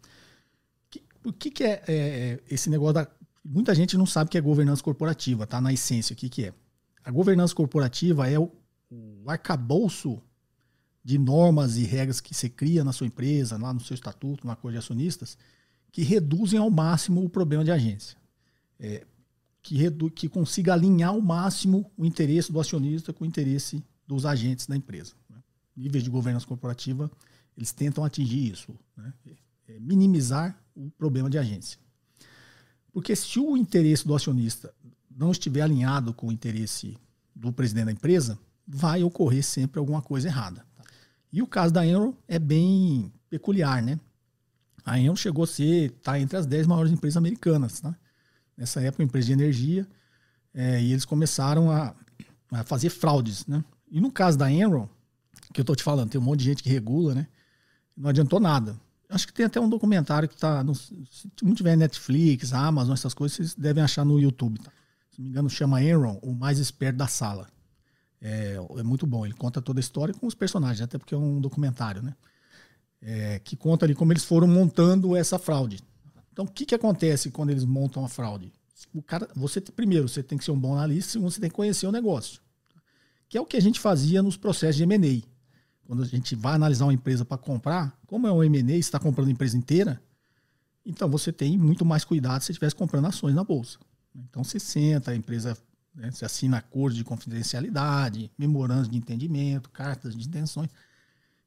[1.24, 3.08] O que, que é, é, esse negócio da.
[3.44, 5.62] Muita gente não sabe o que é governança corporativa, tá?
[5.62, 6.54] Na essência, o que, que é?
[7.04, 8.52] A governança corporativa é o,
[8.90, 10.20] o arcabouço
[11.04, 14.54] de normas e regras que você cria na sua empresa, lá no seu estatuto, na
[14.54, 15.38] acordo de acionistas,
[15.92, 18.18] que reduzem ao máximo o problema de agência.
[18.80, 19.06] É,
[19.66, 24.24] que, redu que consiga alinhar ao máximo o interesse do acionista com o interesse dos
[24.24, 25.14] agentes da empresa.
[25.28, 25.38] Né?
[25.76, 27.10] Níveis de governança corporativa,
[27.58, 29.12] eles tentam atingir isso, né?
[29.68, 31.80] é minimizar o problema de agência.
[32.94, 34.72] Porque se o interesse do acionista
[35.10, 36.96] não estiver alinhado com o interesse
[37.36, 40.64] do presidente da empresa, vai ocorrer sempre alguma coisa errada.
[40.76, 40.84] Tá?
[41.34, 44.00] E o caso da Enron é bem peculiar, né?
[44.86, 47.98] A Enron chegou a ser, tá entre as 10 maiores empresas americanas, tá?
[48.58, 49.88] Nessa época, uma empresa de energia,
[50.54, 51.94] é, e eles começaram a,
[52.52, 53.64] a, fazer fraudes, né?
[53.92, 54.88] E no caso da Enron,
[55.54, 57.28] que eu estou te falando, tem um monte de gente que regula, né?
[57.96, 58.80] Não adiantou nada.
[59.10, 63.36] Acho que tem até um documentário que está, se não tiver Netflix, Amazon, essas coisas,
[63.36, 64.60] vocês devem achar no YouTube.
[64.60, 64.72] Tá?
[65.12, 67.48] Se não me engano, chama Enron, o mais esperto da sala.
[68.22, 71.18] É, é, muito bom, ele conta toda a história com os personagens, até porque é
[71.18, 72.16] um documentário, né?
[73.02, 75.80] É, que conta ali como eles foram montando essa fraude.
[76.36, 78.52] Então, o que, que acontece quando eles montam a fraude?
[78.94, 81.56] O cara, você primeiro, você tem que ser um bom analista, segundo, você tem que
[81.56, 82.42] conhecer o negócio.
[83.30, 85.26] Que é o que a gente fazia nos processos de M&A.
[85.88, 89.30] Quando a gente vai analisar uma empresa para comprar, como é um M&A, está comprando
[89.30, 90.02] a empresa inteira,
[90.86, 93.80] então você tem muito mais cuidado se estivesse comprando ações na bolsa.
[94.14, 95.58] Então você senta, a empresa
[95.96, 100.70] né, você assina acordos de confidencialidade, memorandos de entendimento, cartas de intenções,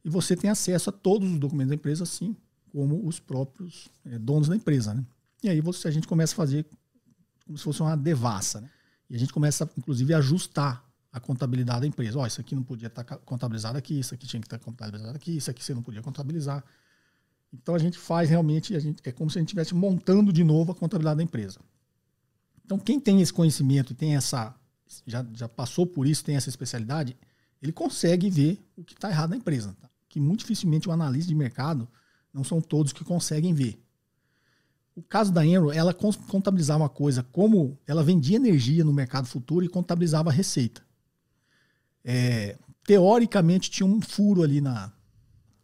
[0.03, 2.35] e você tem acesso a todos os documentos da empresa, sim,
[2.73, 4.95] como os próprios é, donos da empresa.
[4.95, 5.05] Né?
[5.43, 6.67] E aí você, a gente começa a fazer
[7.45, 8.61] como se fosse uma devassa.
[8.61, 8.71] Né?
[9.11, 12.19] E a gente começa, inclusive, a ajustar a contabilidade da empresa.
[12.19, 15.37] Ó, isso aqui não podia estar contabilizado aqui, isso aqui tinha que estar contabilizado aqui,
[15.37, 16.65] isso aqui você não podia contabilizar.
[17.53, 20.45] Então a gente faz realmente, a gente, é como se a gente estivesse montando de
[20.45, 21.61] novo a contabilidade da empresa.
[22.65, 24.55] Então quem tem esse conhecimento e tem essa,
[25.07, 27.17] já, já passou por isso, tem essa especialidade,
[27.63, 29.75] ele consegue ver o que está errado na empresa.
[29.81, 29.89] Tá?
[30.09, 31.89] Que muito dificilmente o analista de mercado
[32.33, 33.83] não são todos que conseguem ver.
[34.95, 39.65] O caso da Enro, ela contabilizava uma coisa como ela vendia energia no mercado futuro
[39.65, 40.83] e contabilizava a receita.
[42.05, 44.93] É, teoricamente tinha um furo ali na,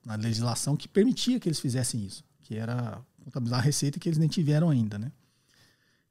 [0.05, 4.19] na legislação que permitia que eles fizessem isso, que era contabilizar a receita que eles
[4.19, 5.11] nem tiveram ainda, né?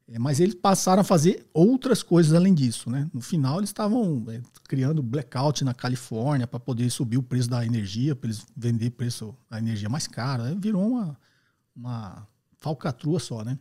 [0.06, 2.90] É, mas eles passaram a fazer outras coisas além disso.
[2.90, 3.08] Né?
[3.12, 7.64] No final, eles estavam é, criando blackout na Califórnia para poder subir o preço da
[7.64, 10.44] energia, para eles vender preço da energia mais cara.
[10.44, 11.18] Aí virou uma,
[11.74, 13.42] uma falcatrua só.
[13.42, 13.58] Né?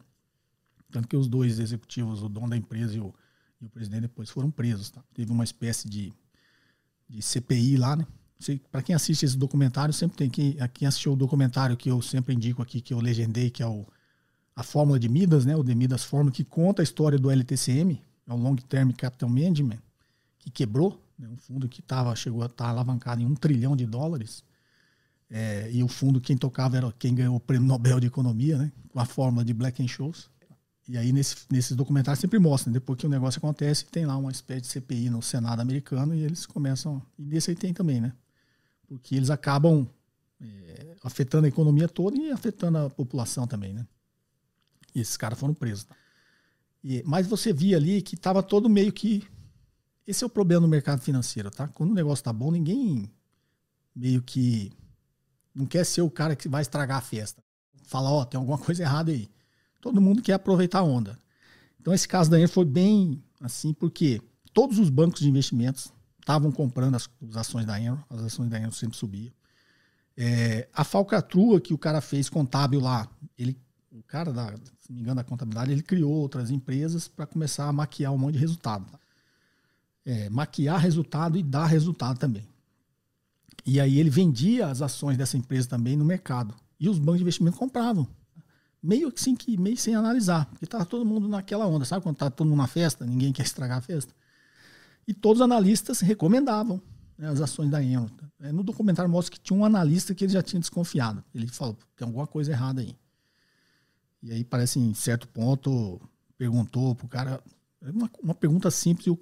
[0.91, 3.13] Tanto que os dois executivos, o dono da empresa e o,
[3.61, 4.89] e o presidente, depois foram presos.
[4.89, 5.01] Tá?
[5.13, 6.11] Teve uma espécie de,
[7.07, 7.95] de CPI lá.
[7.95, 8.05] Né?
[8.69, 10.57] Para quem assiste esse documentário, sempre tem que.
[10.73, 13.85] Quem assistiu o documentário que eu sempre indico aqui, que eu legendei, que é o
[14.55, 18.01] a fórmula de Midas, né, o The Midas Fórmula, que conta a história do LTCM,
[18.27, 19.79] é o Long Term Capital Management,
[20.39, 23.75] que quebrou, né, um fundo que tava, chegou a estar tá alavancado em um trilhão
[23.75, 24.43] de dólares.
[25.29, 28.71] É, e o fundo, quem tocava era quem ganhou o prêmio Nobel de Economia, né,
[28.89, 30.29] com a fórmula de Black and Scholes.
[30.87, 32.75] e aí nesse, nesses documentários sempre mostra, né?
[32.75, 36.21] depois que o negócio acontece, tem lá uma espécie de CPI no Senado americano e
[36.21, 37.01] eles começam.
[37.17, 38.13] E nesse aí tem também, né?
[38.85, 39.87] Porque eles acabam
[40.39, 43.87] é, afetando a economia toda e afetando a população também, né?
[44.93, 45.87] E esses caras foram presos.
[46.83, 49.25] E, mas você via ali que estava todo meio que.
[50.05, 51.67] Esse é o problema no mercado financeiro, tá?
[51.69, 53.09] Quando o negócio tá bom, ninguém
[53.95, 54.71] meio que
[55.53, 57.41] não quer ser o cara que vai estragar a festa.
[57.83, 59.29] Fala, ó, oh, tem alguma coisa errada aí.
[59.79, 61.17] Todo mundo quer aproveitar a onda.
[61.79, 64.21] Então esse caso da Enel foi bem assim, porque
[64.53, 68.57] todos os bancos de investimentos estavam comprando as, as, ações da Enel, as ações da
[68.57, 69.33] Enel sempre subiam.
[70.15, 73.59] É, a falcatrua que o cara fez contábil lá, ele,
[73.91, 77.69] o cara da, se não me engano, da contabilidade, ele criou outras empresas para começar
[77.69, 78.85] a maquiar um monte de resultado.
[80.05, 82.45] É, maquiar resultado e dar resultado também.
[83.65, 86.53] E aí ele vendia as ações dessa empresa também no mercado.
[86.77, 88.05] E os bancos de investimento compravam.
[88.81, 90.47] Meio assim que meio sem analisar.
[90.47, 91.85] Porque estava todo mundo naquela onda.
[91.85, 94.13] Sabe quando está todo mundo na festa, ninguém quer estragar a festa?
[95.07, 96.81] E todos os analistas recomendavam
[97.17, 98.09] né, as ações da Enel.
[98.41, 101.23] É, no documentário mostra que tinha um analista que ele já tinha desconfiado.
[101.33, 102.93] Ele falou, tem alguma coisa errada aí.
[104.23, 106.01] E aí parece em certo ponto
[106.37, 107.43] perguntou pro cara
[107.91, 109.19] uma, uma pergunta simples o,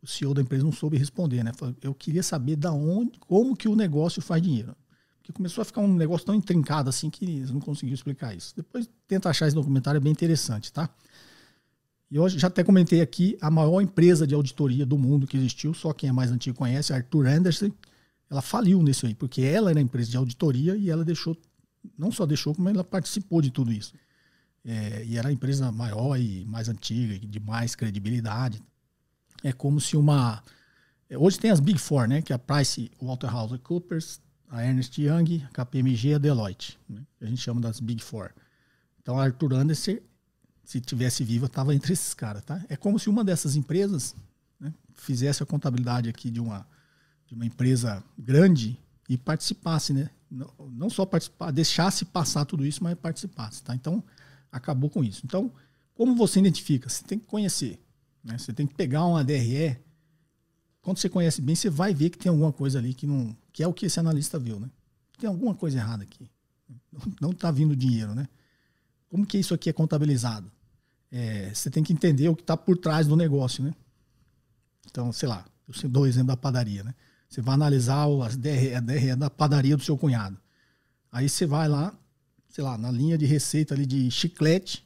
[0.00, 1.50] o, CEO da empresa não soube responder, né?
[1.82, 4.76] Eu queria saber da onde, como que o negócio faz dinheiro.
[5.18, 8.54] Porque começou a ficar um negócio tão intrincado assim que eles não conseguiram explicar isso.
[8.54, 10.88] Depois tenta achar esse documentário, é bem interessante, tá?
[12.10, 15.74] E eu já até comentei aqui, a maior empresa de auditoria do mundo que existiu,
[15.74, 17.70] só quem é mais antigo conhece, Arthur Anderson,
[18.28, 21.36] ela faliu nisso aí, porque ela era empresa de auditoria e ela deixou,
[21.98, 23.94] não só deixou, como ela participou de tudo isso.
[24.64, 28.62] É, e era a empresa maior e mais antiga, de mais credibilidade.
[29.42, 30.42] É como se uma.
[31.08, 32.22] É, hoje tem as Big Four, né?
[32.22, 36.78] Que é a Price Waterhouse-Coopers, a Ernst Young, a KPMG e a Deloitte.
[36.88, 38.30] Né, a gente chama das Big Four.
[39.00, 39.98] Então, a Arthur Anderson
[40.70, 42.64] se tivesse viva, estava entre esses caras, tá?
[42.68, 44.14] É como se uma dessas empresas
[44.60, 46.64] né, fizesse a contabilidade aqui de uma,
[47.26, 50.10] de uma empresa grande e participasse, né?
[50.30, 53.74] Não, não só participar, deixasse passar tudo isso, mas participasse, tá?
[53.74, 54.04] Então,
[54.50, 55.22] acabou com isso.
[55.24, 55.52] Então,
[55.94, 56.88] como você identifica?
[56.88, 57.78] Você tem que conhecer,
[58.22, 58.38] né?
[58.38, 59.76] Você tem que pegar uma DRE.
[60.82, 63.62] Quando você conhece bem, você vai ver que tem alguma coisa ali que não, que
[63.62, 64.70] é o que esse analista viu, né?
[65.18, 66.30] Tem alguma coisa errada aqui.
[67.20, 68.28] Não está vindo dinheiro, né?
[69.08, 70.50] Como que isso aqui é contabilizado?
[71.10, 73.74] é, você tem que entender o que está por trás do negócio, né?
[74.88, 75.44] Então, sei lá,
[75.82, 76.94] eu dou o exemplo da padaria, né?
[77.28, 80.38] Você vai analisar as DRE, a DRE da padaria do seu cunhado.
[81.12, 81.96] Aí você vai lá,
[82.50, 84.84] sei lá, na linha de receita ali de chiclete,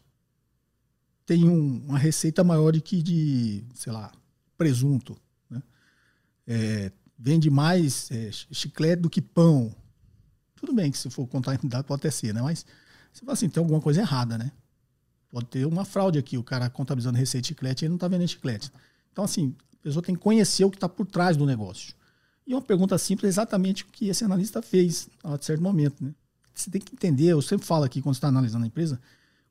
[1.27, 4.13] tem um, uma receita maior do que de, sei lá,
[4.57, 5.17] presunto.
[5.49, 5.63] Né?
[6.47, 9.75] É, vende mais é, chiclete do que pão.
[10.55, 12.43] Tudo bem que se for contar a entidade pode até ser, né?
[12.43, 12.67] Mas
[13.13, 14.53] você fala assim, tem alguma coisa errada, né?
[15.31, 18.09] Pode ter uma fraude aqui, o cara contabilizando receita de chiclete e ele não está
[18.09, 18.71] vendendo chiclete.
[19.11, 21.95] Então, assim, a pessoa tem que conhecer o que está por trás do negócio.
[22.47, 26.05] E uma pergunta simples é exatamente o que esse analista fez a certo momento.
[26.05, 26.15] Né?
[26.55, 29.01] Você tem que entender, eu sempre falo aqui quando está analisando a empresa,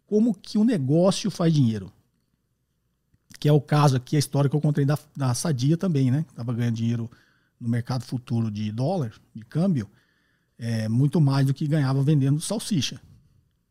[0.05, 1.91] como que o negócio faz dinheiro.
[3.39, 6.25] Que é o caso aqui, a história que eu contei da, da Sadia também, né?
[6.29, 7.11] Estava ganhando dinheiro
[7.59, 9.89] no mercado futuro de dólar, de câmbio,
[10.57, 13.01] é, muito mais do que ganhava vendendo salsicha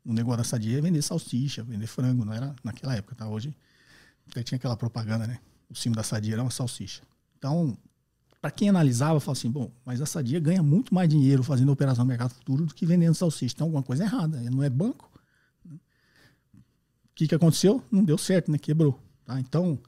[0.05, 3.27] o negócio da Sadia é vender salsicha, vender frango, não era naquela época, tá?
[3.27, 3.55] Hoje
[4.29, 5.39] até tinha aquela propaganda, né?
[5.69, 7.01] O cimo da Sadia era uma salsicha.
[7.37, 7.77] Então,
[8.43, 12.03] para quem analisava, fala assim, bom, mas a Sadia ganha muito mais dinheiro fazendo operação
[12.03, 13.55] no mercado futuro do que vendendo salsicha.
[13.55, 15.09] Então, alguma coisa errada, não é banco.
[15.65, 15.79] O
[17.15, 17.81] que, que aconteceu?
[17.89, 18.57] Não deu certo, né?
[18.57, 18.99] Quebrou.
[19.23, 19.39] Tá?
[19.39, 19.79] Então,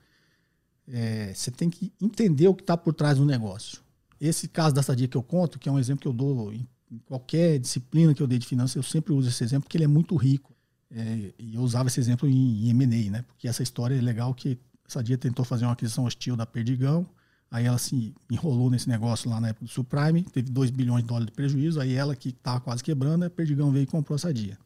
[0.88, 3.80] é, você tem que entender o que está por trás do negócio.
[4.22, 6.65] Esse caso da Sadia que eu conto, que é um exemplo que eu dou em
[7.08, 9.88] qualquer disciplina que eu dei de finanças, eu sempre uso esse exemplo porque ele é
[9.88, 10.56] muito rico.
[10.89, 13.22] É, e eu usava esse exemplo em, em M&A, né?
[13.24, 17.06] Porque essa história é legal que essa dia tentou fazer uma aquisição hostil da Perdigão,
[17.49, 21.08] aí ela se enrolou nesse negócio lá na época do subprime, teve 2 bilhões de
[21.08, 24.34] dólares de prejuízo, aí ela que estava quase quebrando, a Perdigão veio e comprou essa
[24.34, 24.58] dia.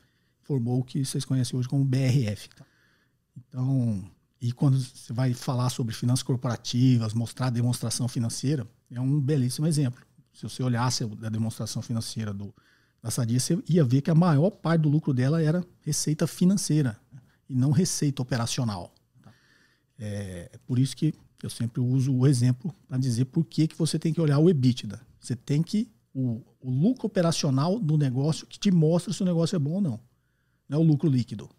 [0.42, 2.50] Formou o que vocês conhecem hoje como BRF.
[2.50, 2.66] Tá?
[3.38, 4.04] Então,
[4.42, 10.02] e quando você vai falar sobre finanças corporativas, mostrar demonstração financeira, é um belíssimo exemplo.
[10.34, 12.54] Se você olhasse a demonstração financeira do,
[13.04, 16.98] da Sadia, você ia ver que a maior parte do lucro dela era receita financeira
[17.12, 17.20] né?
[17.50, 18.94] e não receita operacional.
[19.22, 19.32] Tá?
[20.00, 21.14] É, por isso que
[21.46, 24.50] eu sempre uso o exemplo para dizer por que, que você tem que olhar o
[24.50, 25.00] EBITDA.
[25.20, 25.90] Você tem que.
[26.14, 29.82] O, o lucro operacional do negócio que te mostra se o negócio é bom ou
[29.82, 30.00] não.
[30.68, 31.50] Não é o lucro líquido.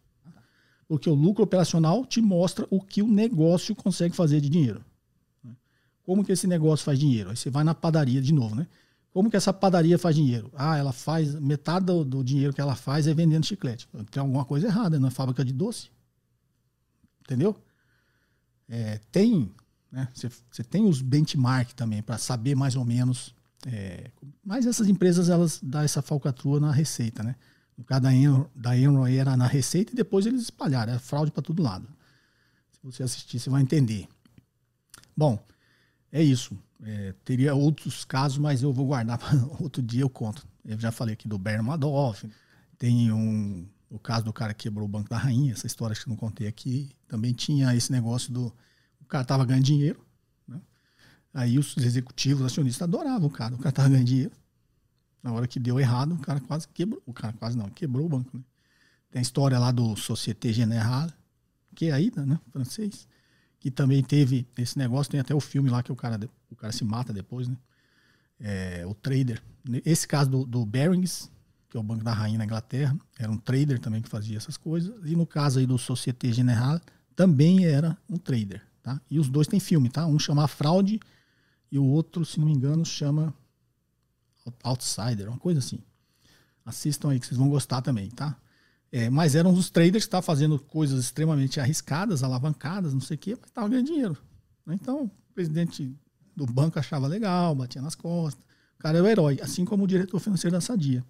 [0.88, 4.84] Porque o lucro operacional te mostra o que o negócio consegue fazer de dinheiro.
[6.02, 7.30] Como que esse negócio faz dinheiro?
[7.30, 8.66] Aí você vai na padaria de novo, né?
[9.12, 10.50] Como que essa padaria faz dinheiro?
[10.54, 11.34] Ah, ela faz.
[11.36, 13.88] Metade do, do dinheiro que ela faz é vendendo chiclete.
[14.10, 15.90] Tem alguma coisa errada, não é fábrica de doce.
[17.20, 17.56] Entendeu?
[18.68, 19.52] É, tem,
[19.90, 20.08] né?
[20.14, 23.34] Você tem os benchmark também para saber mais ou menos.
[23.66, 24.10] É,
[24.44, 27.34] mas essas empresas elas dão essa falcatrua na receita, né?
[27.76, 31.30] No caso da Enron, da Enron era na receita e depois eles espalharam, era fraude
[31.30, 31.88] para todo lado.
[32.72, 34.06] Se você assistir, você vai entender.
[35.16, 35.42] Bom,
[36.12, 36.56] é isso.
[36.82, 40.46] É, teria outros casos, mas eu vou guardar para outro dia eu conto.
[40.64, 42.28] Eu já falei aqui do Baron Madoff.
[42.78, 46.02] Tem um, o caso do cara que quebrou o Banco da Rainha, essa história que
[46.02, 46.90] eu não contei aqui.
[47.08, 48.54] Também tinha esse negócio do.
[49.10, 50.00] Cara tava ganhando dinheiro.
[50.46, 50.60] Né?
[51.34, 53.54] Aí os executivos, os acionistas adoravam o cara.
[53.54, 54.32] O cara tava ganhando dinheiro.
[55.22, 57.02] Na hora que deu errado, o cara quase quebrou.
[57.04, 58.30] O cara quase não, quebrou o banco.
[58.36, 58.42] Né?
[59.10, 61.12] Tem a história lá do Société Générale,
[61.74, 62.38] que é aí, né?
[62.52, 63.08] Francês.
[63.58, 65.10] Que também teve esse negócio.
[65.10, 66.18] Tem até o filme lá que o cara,
[66.48, 67.56] o cara se mata depois, né?
[68.38, 69.42] É, o trader.
[69.84, 71.30] Esse caso do, do Barings,
[71.68, 74.56] que é o Banco da Rainha na Inglaterra, era um trader também que fazia essas
[74.56, 74.94] coisas.
[75.04, 76.80] E no caso aí do Société Générale,
[77.14, 79.00] também era um trader, tá?
[79.10, 80.06] E os dois têm filme, tá?
[80.06, 81.00] Um chama Fraude
[81.70, 83.32] e o outro, se não me engano, chama
[84.64, 85.78] Outsider, uma coisa assim.
[86.64, 88.36] Assistam aí que vocês vão gostar também, tá?
[88.90, 93.18] É, mas eram os traders que estavam fazendo coisas extremamente arriscadas, alavancadas, não sei o
[93.18, 94.16] quê, mas estavam ganhando dinheiro.
[94.66, 94.74] Né?
[94.74, 95.94] Então, o presidente
[96.34, 98.44] do banco achava legal, batia nas costas.
[98.78, 101.04] O cara é o herói, assim como o diretor financeiro da Sadia.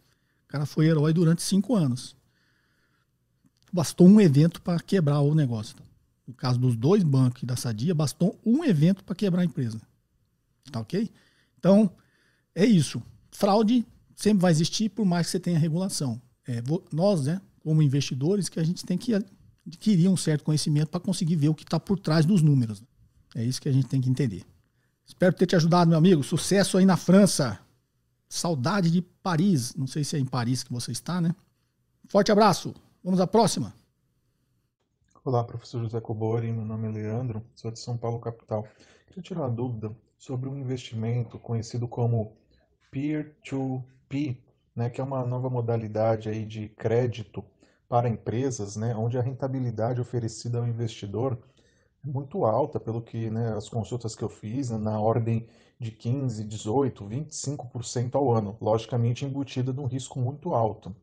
[0.45, 2.14] O cara foi herói durante cinco anos.
[3.73, 5.77] Bastou um evento para quebrar o negócio.
[6.31, 9.81] No caso dos dois bancos e da Sadia, bastou um evento para quebrar a empresa.
[10.71, 11.11] Tá ok?
[11.59, 11.90] Então,
[12.55, 16.21] é isso fraude sempre vai existir, por mais que você tenha regulação.
[16.47, 16.62] É,
[16.93, 19.14] nós, né, como investidores, que a gente tem que
[19.66, 22.83] adquirir um certo conhecimento para conseguir ver o que está por trás dos números.
[23.35, 24.45] É isso que a gente tem que entender.
[25.07, 26.23] Espero ter te ajudado, meu amigo.
[26.23, 27.59] Sucesso aí na França.
[28.29, 29.75] Saudade de Paris.
[29.75, 31.35] Não sei se é em Paris que você está, né?
[32.09, 32.75] Forte abraço.
[33.03, 33.75] Vamos à próxima.
[35.23, 36.51] Olá, professor José Cobori.
[36.51, 38.67] Meu nome é Leandro, sou de São Paulo, capital.
[39.07, 42.33] Queria tirar uma dúvida sobre um investimento conhecido como
[42.91, 44.39] peer-to-peer,
[44.75, 47.45] né, que é uma nova modalidade aí de crédito
[47.87, 51.39] para empresas, né, onde a rentabilidade oferecida ao investidor
[52.03, 55.47] é muito alta, pelo que né, as consultas que eu fiz, né, na ordem
[55.79, 60.97] de 15, 18, 25% ao ano, logicamente embutida de um risco muito alto.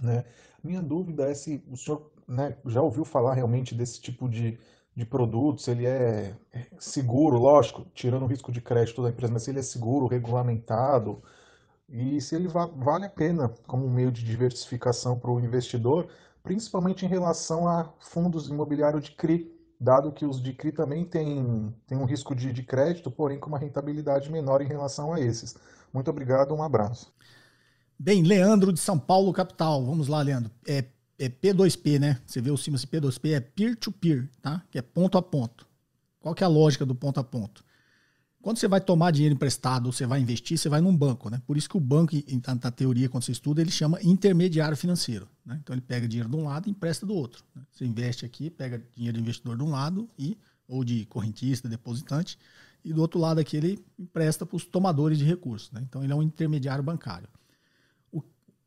[0.00, 0.24] Né?
[0.62, 4.58] Minha dúvida é se o senhor né, já ouviu falar realmente desse tipo de
[4.96, 6.34] de produtos, ele é
[6.78, 11.22] seguro, lógico, tirando o risco de crédito da empresa, mas se ele é seguro, regulamentado,
[11.86, 16.08] e se ele va vale a pena como meio de diversificação para o investidor,
[16.42, 21.74] principalmente em relação a fundos imobiliários de CRI, dado que os de CRI também têm,
[21.86, 25.56] têm um risco de, de crédito, porém com uma rentabilidade menor em relação a esses.
[25.92, 27.14] Muito obrigado, um abraço.
[27.98, 29.84] Bem, Leandro de São Paulo, capital.
[29.84, 30.50] Vamos lá, Leandro.
[30.66, 30.84] É
[31.18, 32.20] é P2P, né?
[32.26, 34.62] Você vê o Siemens P2P é peer-to-peer, tá?
[34.70, 35.66] Que é ponto a ponto.
[36.20, 37.64] Qual que é a lógica do ponto a ponto?
[38.42, 41.42] Quando você vai tomar dinheiro emprestado ou você vai investir, você vai num banco, né?
[41.46, 42.14] Por isso que o banco,
[42.62, 45.28] na teoria, quando você estuda, ele chama intermediário financeiro.
[45.44, 45.58] Né?
[45.60, 47.42] Então ele pega dinheiro de um lado e empresta do outro.
[47.54, 47.62] Né?
[47.72, 52.38] Você investe aqui, pega dinheiro do investidor de um lado e ou de correntista, depositante,
[52.84, 55.72] e do outro lado aqui ele empresta para os tomadores de recursos.
[55.72, 55.80] Né?
[55.82, 57.28] Então ele é um intermediário bancário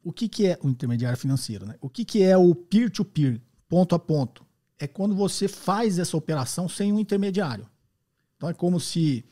[0.04, 1.66] o que, que é o intermediário financeiro?
[1.66, 1.76] Né?
[1.82, 4.46] O que, que é o peer-to-peer, ponto a ponto?
[4.78, 7.68] É quando você faz essa operação sem um intermediário.
[8.38, 9.26] Então é como se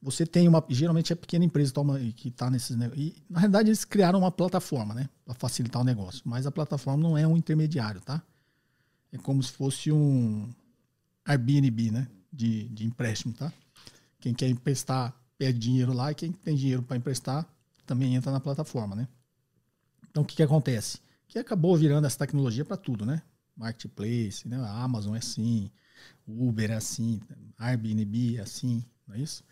[0.00, 0.62] você tem uma.
[0.68, 1.72] Geralmente é pequena empresa
[2.14, 3.14] que está nesses negócios.
[3.28, 5.08] Na realidade, eles criaram uma plataforma, né?
[5.24, 6.22] Para facilitar o negócio.
[6.24, 8.22] Mas a plataforma não é um intermediário, tá?
[9.10, 10.50] É como se fosse um
[11.24, 12.08] Airbnb, né?
[12.30, 13.52] De, de empréstimo, tá?
[14.20, 17.46] Quem quer emprestar pede dinheiro lá e quem tem dinheiro para emprestar
[17.86, 19.08] também entra na plataforma, né?
[20.14, 21.00] Então o que, que acontece?
[21.26, 23.20] Que acabou virando essa tecnologia para tudo, né?
[23.56, 24.56] Marketplace, né?
[24.64, 25.68] Amazon é assim,
[26.24, 27.20] Uber é assim,
[27.58, 29.42] Airbnb é assim, não é isso?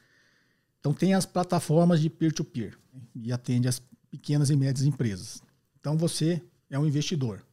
[0.79, 5.43] Então tem as plataformas de peer-to-peer -peer, e atende as pequenas e médias empresas.
[5.81, 7.45] Então você é um investidor.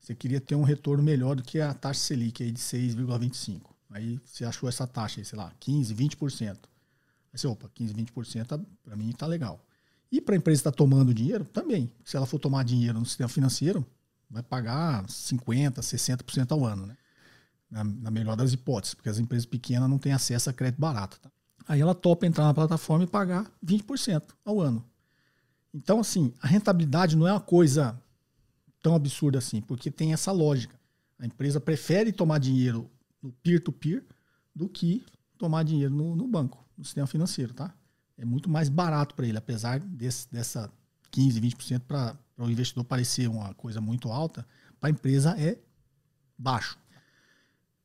[0.00, 3.60] Você queria ter um retorno melhor do que a taxa Selic aí de 6,25.
[3.90, 6.56] Aí você achou essa taxa aí, sei lá, 15, 20%.
[7.32, 9.64] Aí você, opa, 15, 20% para mim está legal.
[10.10, 11.90] E para a empresa estar tá tomando dinheiro, também.
[12.04, 13.86] Se ela for tomar dinheiro no sistema financeiro,
[14.28, 16.96] vai pagar 50%, 60% ao ano, né?
[17.70, 21.20] Na, na, melhor das hipóteses, porque as empresas pequenas não têm acesso a crédito barato.
[21.20, 21.30] Tá?
[21.68, 24.84] Aí ela topa entrar na plataforma e pagar 20% ao ano.
[25.72, 27.96] Então, assim, a rentabilidade não é uma coisa
[28.82, 30.74] tão absurda assim, porque tem essa lógica.
[31.16, 32.90] A empresa prefere tomar dinheiro
[33.22, 34.04] no peer-to-peer -peer
[34.52, 35.04] do que
[35.38, 37.72] tomar dinheiro no, no banco, no sistema financeiro, tá?
[38.20, 40.70] É muito mais barato para ele, apesar desse, dessa
[41.10, 44.46] 15, 20% para o investidor parecer uma coisa muito alta,
[44.78, 45.58] para a empresa é
[46.36, 46.78] baixo.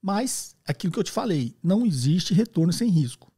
[0.01, 3.31] Mas, aquilo que eu te falei, não existe retorno sem risco.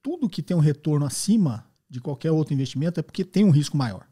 [0.00, 3.76] Tudo que tem um retorno acima de qualquer outro investimento é porque tem um risco
[3.76, 4.06] maior.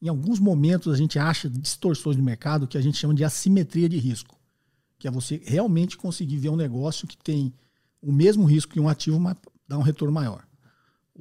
[0.00, 3.88] Em alguns momentos a gente acha distorções no mercado que a gente chama de assimetria
[3.88, 4.38] de risco,
[4.98, 7.52] que é você realmente conseguir ver um negócio que tem
[8.02, 10.46] o mesmo risco que um ativo, mas dá um retorno maior.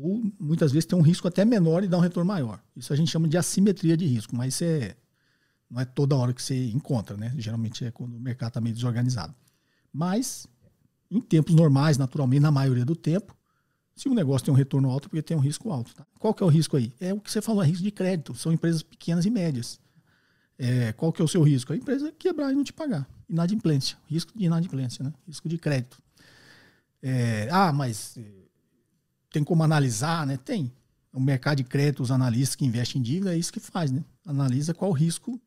[0.01, 2.59] Ou muitas vezes tem um risco até menor e dá um retorno maior.
[2.75, 4.95] Isso a gente chama de assimetria de risco, mas isso é,
[5.69, 7.31] não é toda hora que você encontra, né?
[7.37, 9.35] Geralmente é quando o mercado está meio desorganizado.
[9.93, 10.47] Mas,
[11.09, 13.37] em tempos normais, naturalmente, na maioria do tempo,
[13.95, 15.93] se o negócio tem um retorno alto, é porque tem um risco alto.
[15.93, 16.05] Tá?
[16.17, 16.91] Qual que é o risco aí?
[16.99, 18.33] É o que você falou, é risco de crédito.
[18.33, 19.79] São empresas pequenas e médias.
[20.57, 21.73] É, qual que é o seu risco?
[21.73, 23.07] A empresa quebrar e não te pagar.
[23.29, 23.97] Inadimplência.
[24.07, 25.13] Risco de inadimplência, né?
[25.27, 25.97] Risco de crédito.
[27.03, 28.17] É, ah, mas
[29.31, 30.37] tem como analisar, né?
[30.37, 30.71] Tem.
[31.13, 34.03] O mercado de crédito, os analistas que investem em dívida, é isso que faz, né?
[34.25, 35.41] Analisa qual o risco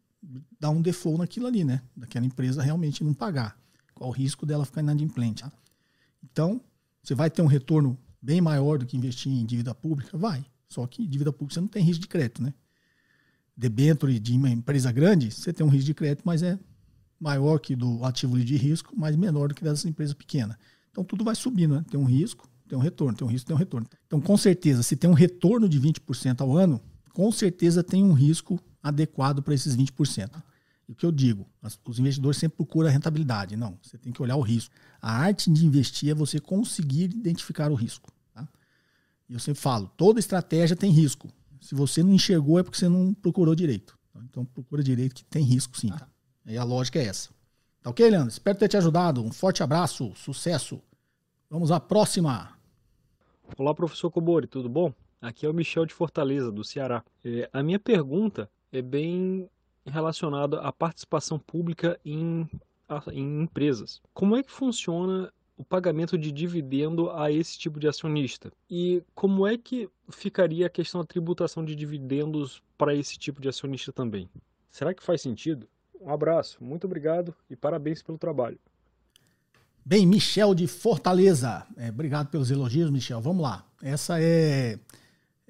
[0.59, 1.82] dá um default naquilo ali, né?
[1.97, 3.57] Daquela empresa realmente não pagar.
[3.95, 5.43] Qual o risco dela ficar inadimplente.
[5.43, 5.53] Tá?
[6.22, 6.61] Então,
[7.03, 10.16] você vai ter um retorno bem maior do que investir em dívida pública?
[10.16, 10.45] Vai.
[10.68, 12.53] Só que dívida pública você não tem risco de crédito, né?
[13.57, 16.59] Debênture de uma empresa grande, você tem um risco de crédito, mas é
[17.20, 20.57] maior que do ativo de risco, mas menor do que dessas empresas pequenas.
[20.91, 21.85] Então tudo vai subindo, né?
[21.89, 23.86] Tem um risco, tem um retorno, tem um risco, tem um retorno.
[24.06, 26.80] Então, com certeza, se tem um retorno de 20% ao ano,
[27.12, 30.30] com certeza tem um risco adequado para esses 20%.
[30.88, 31.46] E o que eu digo,
[31.86, 33.56] os investidores sempre procuram a rentabilidade.
[33.56, 34.74] Não, você tem que olhar o risco.
[35.00, 38.12] A arte de investir é você conseguir identificar o risco.
[38.34, 38.46] Tá?
[39.28, 41.30] E eu sempre falo, toda estratégia tem risco.
[41.60, 43.98] Se você não enxergou é porque você não procurou direito.
[44.12, 44.20] Tá?
[44.24, 45.88] Então procura direito que tem risco sim.
[45.88, 46.06] Tá?
[46.44, 47.30] E a lógica é essa.
[47.82, 48.28] Tá ok, Leandro?
[48.28, 49.22] Espero ter te ajudado.
[49.22, 50.82] Um forte abraço, sucesso.
[51.48, 52.53] Vamos à próxima.
[53.57, 54.92] Olá, professor Cobori, tudo bom?
[55.20, 57.05] Aqui é o Michel de Fortaleza, do Ceará.
[57.24, 59.49] É, a minha pergunta é bem
[59.86, 62.49] relacionada à participação pública em,
[63.12, 64.03] em empresas.
[64.12, 68.51] Como é que funciona o pagamento de dividendo a esse tipo de acionista?
[68.68, 73.49] E como é que ficaria a questão da tributação de dividendos para esse tipo de
[73.49, 74.28] acionista também?
[74.68, 75.68] Será que faz sentido?
[76.01, 78.59] Um abraço, muito obrigado e parabéns pelo trabalho.
[79.85, 81.66] Bem, Michel de Fortaleza.
[81.76, 83.20] É, obrigado pelos elogios, Michel.
[83.20, 83.64] Vamos lá.
[83.82, 84.78] Essa é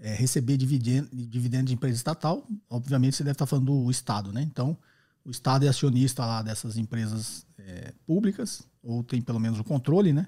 [0.05, 4.43] é, receber dividendo, dividendo de empresa estatal, obviamente você deve estar falando do Estado, né?
[4.43, 4.77] Então,
[5.25, 10.13] o Estado é acionista lá dessas empresas é, públicas, ou tem pelo menos o controle,
[10.13, 10.27] né?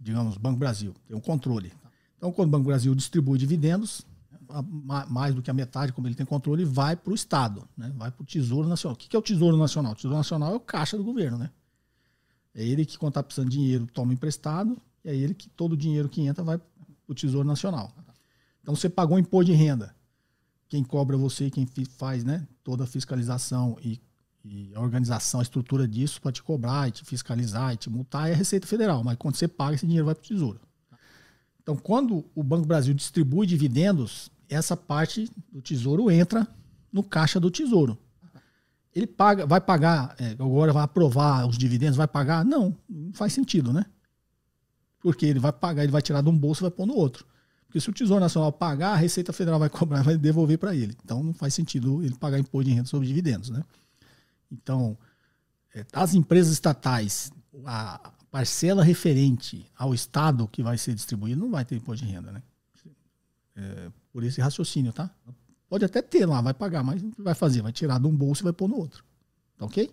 [0.00, 1.72] Digamos, Banco Brasil, tem um controle.
[2.16, 4.06] Então, quando o Banco Brasil distribui dividendos,
[5.08, 7.92] mais do que a metade, como ele tem controle, vai para o Estado, né?
[7.96, 8.94] vai para o Tesouro Nacional.
[8.94, 9.92] O que é o Tesouro Nacional?
[9.92, 11.50] O Tesouro Nacional é o caixa do governo, né?
[12.54, 15.72] É ele que, quando está precisando de dinheiro, toma emprestado, e é ele que todo
[15.72, 16.66] o dinheiro que entra vai para
[17.08, 17.92] o Tesouro Nacional.
[18.62, 19.94] Então você pagou imposto de renda.
[20.68, 21.66] Quem cobra você, quem
[21.98, 24.00] faz né, toda a fiscalização e,
[24.44, 28.30] e a organização, a estrutura disso para te cobrar e te fiscalizar e te multar
[28.30, 29.04] é a Receita Federal.
[29.04, 30.60] Mas quando você paga, esse dinheiro vai para o Tesouro.
[31.62, 36.46] Então, quando o Banco Brasil distribui dividendos, essa parte do Tesouro entra
[36.92, 37.98] no caixa do Tesouro.
[38.94, 42.44] Ele paga, vai pagar, é, agora vai aprovar os dividendos, vai pagar?
[42.44, 43.84] Não, não faz sentido, né?
[45.00, 47.26] Porque ele vai pagar, ele vai tirar de um bolso e vai pôr no outro.
[47.66, 50.96] Porque se o Tesouro Nacional pagar, a Receita Federal vai cobrar vai devolver para ele.
[51.04, 53.50] Então não faz sentido ele pagar imposto de renda sobre dividendos.
[53.50, 53.64] Né?
[54.50, 54.96] Então,
[55.74, 57.32] é, as empresas estatais,
[57.66, 62.30] a parcela referente ao Estado que vai ser distribuída não vai ter imposto de renda.
[62.30, 62.42] Né?
[63.56, 65.10] É, por esse raciocínio, tá?
[65.74, 68.44] Pode até ter lá, vai pagar, mas vai fazer, vai tirar de um bolso e
[68.44, 69.04] vai pôr no outro.
[69.58, 69.90] Tá ok?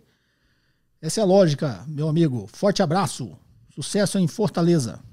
[1.02, 2.46] Essa é a lógica, meu amigo.
[2.46, 3.36] Forte abraço.
[3.74, 5.04] Sucesso em Fortaleza.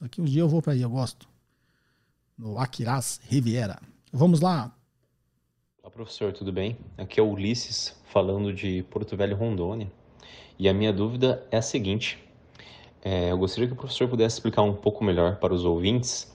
[0.00, 1.28] Daqui uns dias eu vou para aí, eu gosto
[2.38, 3.78] no Aquiraz Riviera.
[4.10, 4.74] Vamos lá.
[5.82, 6.78] Olá, professor, tudo bem?
[6.96, 9.92] Aqui é o Ulisses, falando de Porto Velho, Rondônia.
[10.58, 12.18] E a minha dúvida é a seguinte:
[13.02, 16.34] é, eu gostaria que o professor pudesse explicar um pouco melhor para os ouvintes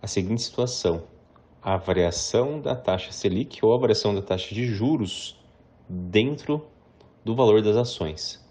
[0.00, 1.02] a seguinte situação:
[1.62, 5.36] a variação da taxa Selic ou a variação da taxa de juros
[5.88, 6.66] dentro
[7.24, 8.44] do valor das ações.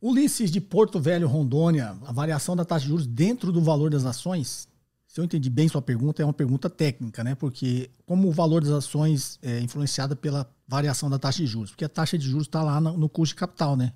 [0.00, 4.04] Ulisses de Porto Velho, Rondônia, a variação da taxa de juros dentro do valor das
[4.04, 4.68] ações
[5.08, 7.34] se eu entendi bem sua pergunta, é uma pergunta técnica, né?
[7.34, 11.70] Porque como o valor das ações é influenciado pela variação da taxa de juros?
[11.70, 13.94] Porque a taxa de juros está lá no, custo de capital, né?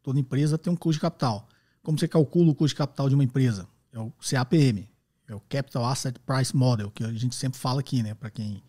[0.00, 1.48] Toda empresa tem um custo de capital.
[1.82, 3.66] Como você calcula o custo de capital de uma empresa?
[3.92, 4.88] É o CAPM,
[5.28, 8.14] é o Capital Asset Price Model, que a gente sempre fala aqui, né?
[8.14, 8.62] Para quem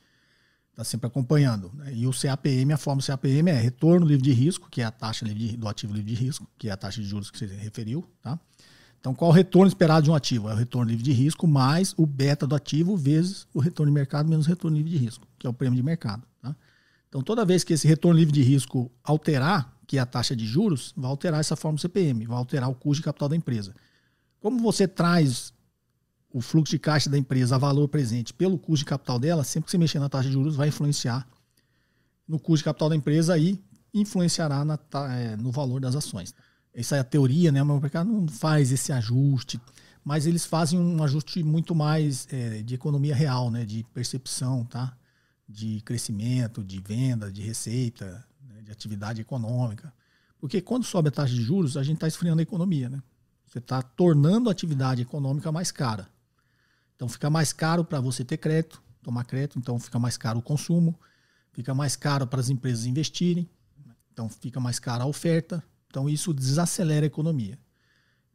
[0.72, 1.72] está sempre acompanhando.
[1.76, 1.94] Né?
[1.94, 4.92] E o CAPM, a forma do CAPM é retorno livre de risco, que é a
[4.92, 7.46] taxa de, do ativo livre de risco, que é a taxa de juros que você
[7.48, 8.40] referiu, tá?
[9.00, 10.50] Então, qual o retorno esperado de um ativo?
[10.50, 13.94] É o retorno livre de risco mais o beta do ativo vezes o retorno de
[13.94, 16.24] mercado menos o retorno livre de risco, que é o prêmio de mercado.
[16.42, 16.56] Tá?
[17.08, 20.46] Então, toda vez que esse retorno livre de risco alterar, que é a taxa de
[20.46, 23.76] juros, vai alterar essa fórmula CPM, vai alterar o custo de capital da empresa.
[24.40, 25.54] Como você traz
[26.36, 29.68] o fluxo de caixa da empresa a valor presente pelo custo de capital dela, sempre
[29.68, 31.26] que você mexer na taxa de juros, vai influenciar
[32.28, 33.58] no custo de capital da empresa e
[33.94, 34.78] influenciará na,
[35.14, 36.36] é, no valor das ações.
[36.74, 37.64] Essa é a teoria, né?
[37.64, 39.62] O mercado não faz esse ajuste,
[40.04, 43.64] mas eles fazem um ajuste muito mais é, de economia real, né?
[43.64, 44.94] De percepção, tá?
[45.48, 48.62] De crescimento, de venda, de receita, né?
[48.62, 49.94] de atividade econômica.
[50.38, 53.02] Porque quando sobe a taxa de juros, a gente está esfriando a economia, né?
[53.46, 56.14] Você está tornando a atividade econômica mais cara.
[56.96, 60.42] Então fica mais caro para você ter crédito, tomar crédito, então fica mais caro o
[60.42, 61.00] consumo,
[61.52, 63.50] fica mais caro para as empresas investirem,
[64.12, 67.60] então fica mais cara a oferta, então isso desacelera a economia.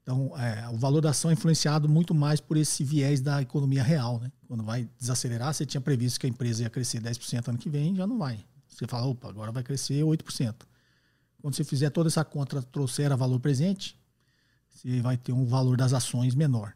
[0.03, 3.83] Então é, o valor da ação é influenciado muito mais por esse viés da economia
[3.83, 4.19] real.
[4.21, 4.31] Né?
[4.47, 7.95] Quando vai desacelerar, você tinha previsto que a empresa ia crescer 10% ano que vem,
[7.95, 8.45] já não vai.
[8.69, 10.55] Você fala, opa, agora vai crescer 8%.
[11.41, 13.99] Quando você fizer toda essa conta, trouxer a valor presente,
[14.69, 16.75] você vai ter um valor das ações menor.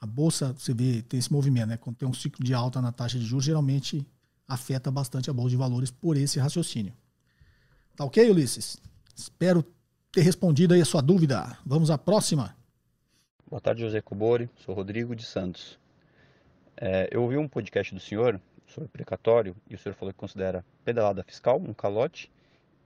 [0.00, 1.76] A bolsa, você vê, tem esse movimento, né?
[1.76, 4.06] Quando tem um ciclo de alta na taxa de juros, geralmente
[4.46, 6.92] afeta bastante a bolsa de valores por esse raciocínio.
[7.96, 8.78] Tá ok, Ulisses?
[9.14, 9.64] Espero
[10.12, 11.58] ter respondido aí a sua dúvida.
[11.66, 12.56] Vamos à próxima.
[13.50, 14.48] Boa tarde, José Cobori.
[14.56, 15.78] Sou Rodrigo de Santos.
[16.76, 20.64] É, eu ouvi um podcast do senhor sobre precatório e o senhor falou que considera
[20.84, 22.30] pedalada fiscal um calote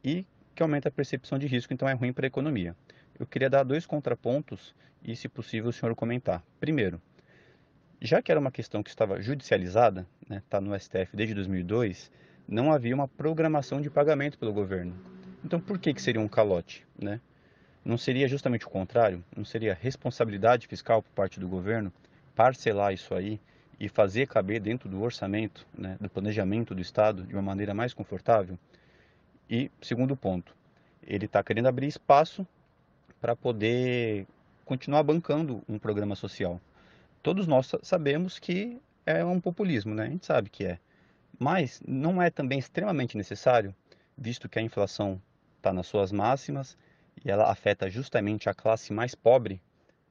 [0.03, 2.77] e que aumenta a percepção de risco, então é ruim para a economia.
[3.23, 6.43] Eu queria dar dois contrapontos e, se possível, o senhor comentar.
[6.59, 7.01] Primeiro,
[8.01, 12.11] já que era uma questão que estava judicializada, está né, tá no STF desde 2002,
[12.49, 14.97] não havia uma programação de pagamento pelo governo.
[15.45, 16.85] Então, por que, que seria um calote?
[17.01, 17.21] Né?
[17.85, 19.25] Não seria justamente o contrário?
[19.37, 21.93] Não seria responsabilidade fiscal por parte do governo
[22.35, 23.41] parcelar isso aí
[23.79, 27.95] e fazer caber dentro do orçamento, né, do planejamento do Estado, de uma maneira mais
[27.95, 28.59] confortável?
[29.49, 30.57] E, segundo ponto,
[31.07, 32.45] ele está querendo abrir espaço
[33.23, 34.27] para poder
[34.65, 36.61] continuar bancando um programa social.
[37.23, 40.07] Todos nós sabemos que é um populismo, né?
[40.07, 40.81] A gente sabe que é.
[41.39, 43.73] Mas não é também extremamente necessário,
[44.19, 45.23] visto que a inflação
[45.57, 46.77] está nas suas máximas
[47.25, 49.63] e ela afeta justamente a classe mais pobre,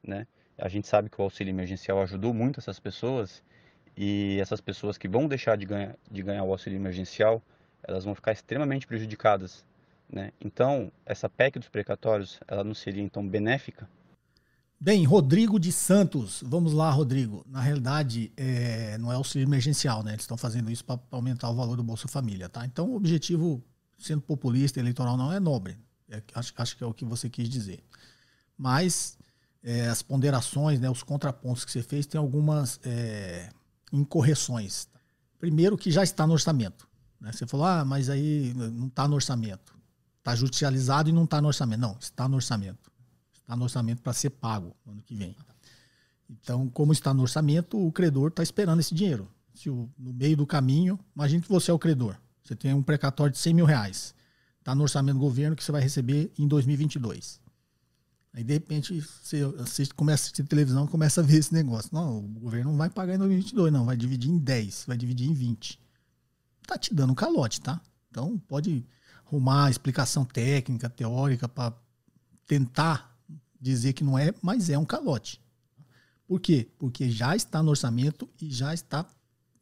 [0.01, 0.25] né?
[0.57, 3.43] A gente sabe que o auxílio emergencial ajudou muito essas pessoas
[3.97, 7.41] e essas pessoas que vão deixar de ganhar, de ganhar o auxílio emergencial,
[7.83, 9.65] elas vão ficar extremamente prejudicadas
[10.11, 10.31] né?
[10.39, 13.87] Então, essa PEC dos precatórios, ela não seria então benéfica?
[14.79, 17.45] Bem, Rodrigo de Santos, vamos lá, Rodrigo.
[17.47, 20.13] Na realidade, é, não é auxílio emergencial, né?
[20.13, 22.65] Eles estão fazendo isso para aumentar o valor do Bolsa Família, tá?
[22.65, 23.63] Então, o objetivo,
[23.99, 25.77] sendo populista eleitoral, não é nobre.
[26.09, 27.83] É, acho, acho que é o que você quis dizer.
[28.57, 29.17] Mas
[29.63, 33.49] é, as ponderações, né, os contrapontos que você fez, tem algumas é,
[33.93, 34.87] incorreções.
[35.37, 36.87] Primeiro, que já está no orçamento.
[37.19, 37.31] Né?
[37.31, 39.80] Você falou, ah, mas aí não está no orçamento.
[40.21, 41.79] Está judicializado e não está no orçamento.
[41.79, 42.91] Não, está no orçamento.
[43.33, 45.35] Está no orçamento para ser pago no ano que vem.
[46.29, 49.27] Então, como está no orçamento, o credor está esperando esse dinheiro.
[49.53, 52.15] Se o, no meio do caminho, imagine que você é o credor.
[52.43, 54.13] Você tem um precatório de 100 mil reais.
[54.59, 57.41] Está no orçamento do governo que você vai receber em 2022.
[58.33, 61.89] Aí, de repente, você, você começa a assistir televisão começa a ver esse negócio.
[61.91, 63.85] Não, o governo não vai pagar em 2022, não.
[63.85, 65.79] Vai dividir em 10, vai dividir em 20.
[66.67, 67.81] Tá te dando um calote, tá?
[68.09, 68.85] Então, pode
[69.31, 71.73] arrumar explicação técnica, teórica, para
[72.45, 73.17] tentar
[73.59, 75.41] dizer que não é, mas é um calote.
[76.27, 76.69] Por quê?
[76.77, 79.05] Porque já está no orçamento e já está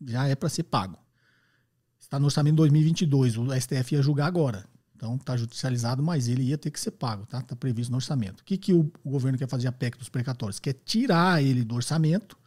[0.08, 0.98] já é para ser pago.
[2.00, 4.66] Está no orçamento 2022, o STF ia julgar agora.
[4.96, 7.40] Então está judicializado, mas ele ia ter que ser pago, tá?
[7.40, 8.42] Está previsto no orçamento.
[8.42, 10.60] O que, que o, o governo quer fazer a PEC dos precatórios?
[10.60, 12.38] Quer tirar ele do orçamento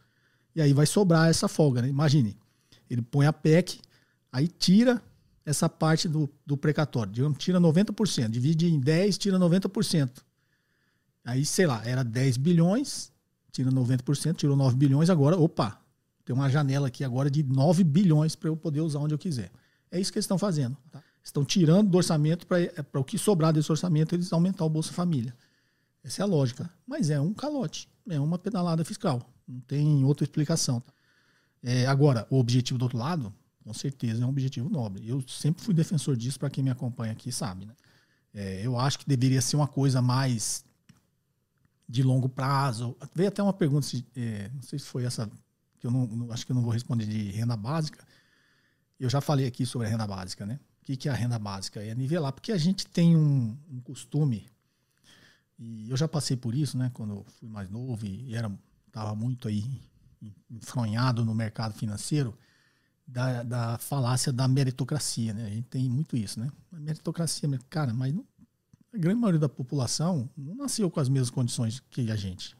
[0.55, 1.87] e aí vai sobrar essa folga, né?
[1.87, 2.37] Imagine,
[2.89, 3.79] ele põe a PEC,
[4.31, 5.01] aí tira
[5.45, 7.11] essa parte do, do precatório.
[7.11, 10.23] Digamos, tira 90%, divide em 10, tira 90%.
[11.25, 13.11] Aí, sei lá, era 10 bilhões,
[13.51, 15.79] tira 90%, tirou 9 bilhões, agora, opa,
[16.25, 19.51] tem uma janela aqui agora de 9 bilhões para eu poder usar onde eu quiser.
[19.91, 20.77] É isso que eles estão fazendo.
[20.91, 21.01] Tá?
[21.23, 24.91] Estão tirando do orçamento para é, o que sobrar desse orçamento eles aumentar o Bolsa
[24.91, 25.35] Família.
[26.03, 26.69] Essa é a lógica.
[26.85, 29.21] Mas é um calote, é uma pedalada fiscal.
[29.47, 30.81] Não tem outra explicação.
[30.81, 30.91] Tá?
[31.61, 33.33] É, agora, o objetivo do outro lado
[33.63, 35.07] com certeza é um objetivo nobre.
[35.07, 37.65] Eu sempre fui defensor disso, para quem me acompanha aqui sabe.
[37.65, 37.73] Né?
[38.33, 40.65] É, eu acho que deveria ser uma coisa mais
[41.87, 42.95] de longo prazo.
[43.15, 45.29] Veio até uma pergunta, se, é, não sei se foi essa,
[45.79, 48.05] que eu não, não, acho que eu não vou responder de renda básica.
[48.99, 50.59] Eu já falei aqui sobre a renda básica, né?
[50.81, 51.81] O que, que é a renda básica?
[51.81, 54.49] É nivelar, porque a gente tem um, um costume,
[55.57, 56.91] e eu já passei por isso, né?
[56.93, 58.51] Quando eu fui mais novo e era,
[58.87, 59.63] estava muito aí
[60.49, 62.37] enfronhado no mercado financeiro,
[63.05, 65.45] da, da falácia da meritocracia, né?
[65.45, 66.51] A gente tem muito isso, né?
[66.71, 68.25] A meritocracia, cara, mas não
[68.93, 72.55] A grande maioria da população não nasceu com as mesmas condições que a gente.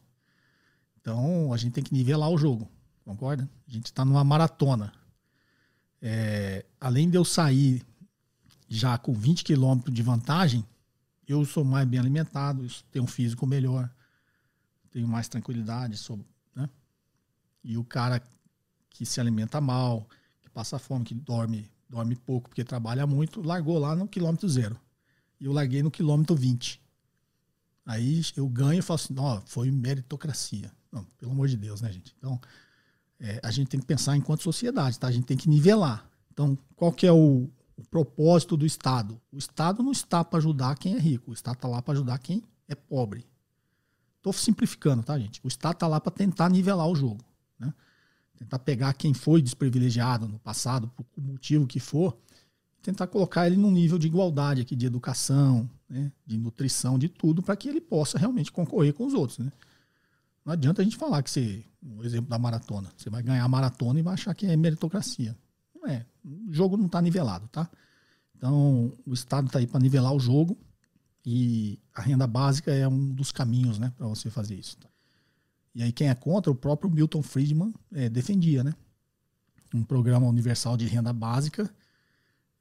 [0.99, 2.69] Então, a gente tem que nivelar o jogo,
[3.03, 3.49] concorda?
[3.67, 4.93] A gente está numa maratona.
[6.01, 7.85] É, além de eu sair
[8.67, 10.65] já com 20 quilômetros de vantagem,
[11.27, 13.89] eu sou mais bem alimentado, tenho um físico melhor,
[14.91, 16.25] tenho mais tranquilidade sobre,
[16.55, 16.69] né?
[17.63, 18.21] E o cara
[18.89, 20.07] que se alimenta mal,
[20.53, 24.79] passa fome, que dorme, dorme pouco porque trabalha muito, largou lá no quilômetro zero.
[25.39, 26.81] E eu larguei no quilômetro 20.
[27.85, 30.71] Aí eu ganho e falo assim, ó, foi meritocracia.
[30.91, 32.15] Não, pelo amor de Deus, né, gente?
[32.17, 32.39] Então,
[33.19, 35.07] é, a gente tem que pensar enquanto sociedade, tá?
[35.07, 36.07] A gente tem que nivelar.
[36.31, 39.19] Então, qual que é o, o propósito do Estado?
[39.31, 42.17] O Estado não está para ajudar quem é rico, o Estado está lá para ajudar
[42.19, 43.25] quem é pobre.
[44.17, 45.41] Estou simplificando, tá, gente?
[45.43, 47.19] O Estado está lá para tentar nivelar o jogo.
[48.37, 52.17] Tentar pegar quem foi desprivilegiado no passado, por motivo que for,
[52.81, 56.11] tentar colocar ele num nível de igualdade aqui, de educação, né?
[56.25, 59.39] de nutrição, de tudo, para que ele possa realmente concorrer com os outros.
[59.39, 59.51] Né?
[60.45, 63.47] Não adianta a gente falar que você, o exemplo da maratona, você vai ganhar a
[63.47, 65.35] maratona e vai achar que é meritocracia.
[65.73, 66.05] Não é.
[66.25, 67.69] O jogo não está nivelado, tá?
[68.35, 70.57] Então, o Estado está aí para nivelar o jogo
[71.25, 74.77] e a renda básica é um dos caminhos né, para você fazer isso.
[75.75, 78.73] E aí quem é contra, o próprio Milton Friedman é, defendia, né?
[79.73, 81.69] Um programa universal de renda básica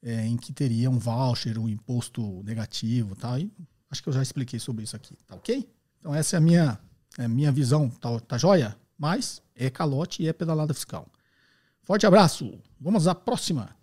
[0.03, 3.39] é, em que teria um voucher, um imposto negativo tal.
[3.39, 3.51] E
[3.91, 5.69] acho que eu já expliquei sobre isso aqui, tá ok?
[6.01, 6.79] Então essa é a minha,
[7.19, 8.77] é a minha visão, tá, tá joia?
[8.99, 11.07] Mas é calote e é pedalada fiscal.
[11.83, 13.77] Forte abraço, vamos à próxima.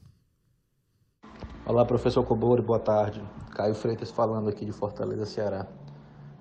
[1.65, 3.21] Olá, professor Cobori, boa tarde.
[3.51, 5.67] Caio Freitas falando aqui de Fortaleza, Ceará.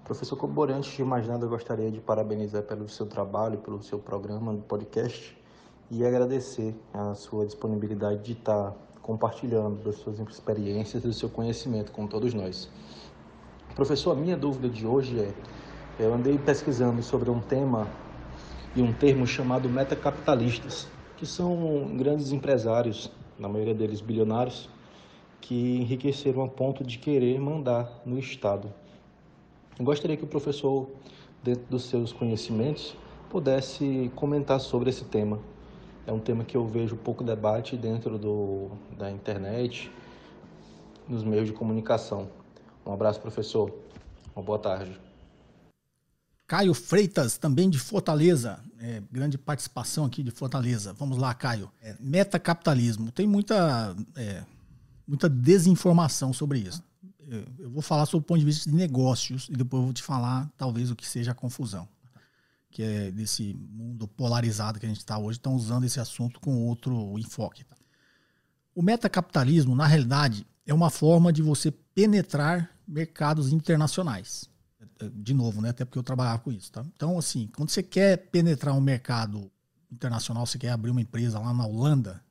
[0.09, 3.99] Professor Cobori, antes de mais nada, eu gostaria de parabenizar pelo seu trabalho, pelo seu
[3.99, 5.37] programa no podcast
[5.91, 11.93] e agradecer a sua disponibilidade de estar compartilhando das suas experiências e do seu conhecimento
[11.93, 12.71] com todos nós.
[13.75, 15.35] Professor, a minha dúvida de hoje é:
[15.99, 17.87] eu andei pesquisando sobre um tema
[18.75, 20.89] e um termo chamado metacapitalistas,
[21.19, 24.71] que são grandes empresários, na maioria deles bilionários,
[25.39, 28.73] que enriqueceram a ponto de querer mandar no Estado.
[29.79, 30.91] Eu gostaria que o professor,
[31.43, 32.97] dentro dos seus conhecimentos,
[33.31, 35.39] pudesse comentar sobre esse tema.
[36.05, 39.91] É um tema que eu vejo pouco debate dentro do, da internet,
[41.09, 42.29] nos meios de comunicação.
[42.85, 43.73] Um abraço, professor.
[44.35, 44.99] Uma boa tarde.
[46.47, 48.59] Caio Freitas, também de Fortaleza.
[48.81, 50.93] É, grande participação aqui de Fortaleza.
[50.95, 51.71] Vamos lá, Caio.
[51.81, 53.13] É, metacapitalismo.
[53.13, 54.43] Tem muita é,
[55.07, 56.83] muita desinformação sobre isso.
[57.59, 60.03] Eu vou falar sobre o ponto de vista de negócios e depois eu vou te
[60.03, 61.87] falar, talvez, o que seja a confusão.
[62.71, 66.67] Que é desse mundo polarizado que a gente está hoje, estão usando esse assunto com
[66.67, 67.65] outro enfoque.
[67.65, 67.77] Tá?
[68.75, 74.49] O metacapitalismo, na realidade, é uma forma de você penetrar mercados internacionais.
[75.15, 75.71] De novo, né?
[75.71, 76.73] Até porque eu trabalhava com isso.
[76.73, 76.85] Tá?
[76.95, 79.51] Então, assim, quando você quer penetrar um mercado
[79.91, 82.23] internacional, você quer abrir uma empresa lá na Holanda,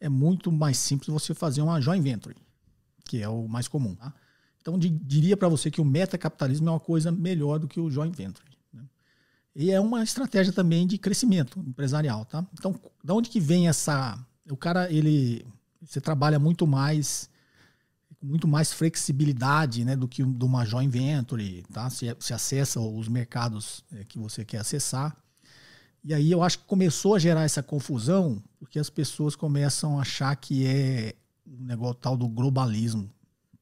[0.00, 2.36] é muito mais simples você fazer uma joint venture,
[3.04, 3.94] que é o mais comum.
[3.94, 4.12] Tá?
[4.68, 7.90] Então, de, diria para você que o metacapitalismo é uma coisa melhor do que o
[7.90, 8.46] joint venture.
[8.70, 8.82] Né?
[9.56, 12.26] E é uma estratégia também de crescimento empresarial.
[12.26, 12.46] Tá?
[12.52, 14.22] Então, da onde que vem essa...
[14.50, 15.46] O cara, ele...
[15.80, 17.30] Você trabalha muito mais
[18.20, 21.88] muito mais flexibilidade né, do que de uma joint venture, tá?
[21.88, 25.16] Você, você acessa os mercados é, que você quer acessar.
[26.02, 30.02] E aí eu acho que começou a gerar essa confusão porque as pessoas começam a
[30.02, 31.14] achar que é
[31.46, 33.08] um negócio tal do globalismo,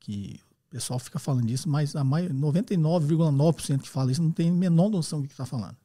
[0.00, 4.52] que o pessoal fica falando disso, mas a 99,9% que fala isso não tem a
[4.52, 5.76] menor noção do que está falando.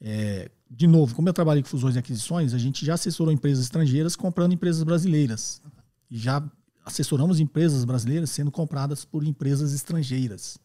[0.00, 3.64] É, de novo, como eu trabalhei com fusões e aquisições, a gente já assessorou empresas
[3.64, 5.62] estrangeiras comprando empresas brasileiras.
[6.10, 6.42] Já
[6.84, 10.58] assessoramos empresas brasileiras sendo compradas por empresas estrangeiras.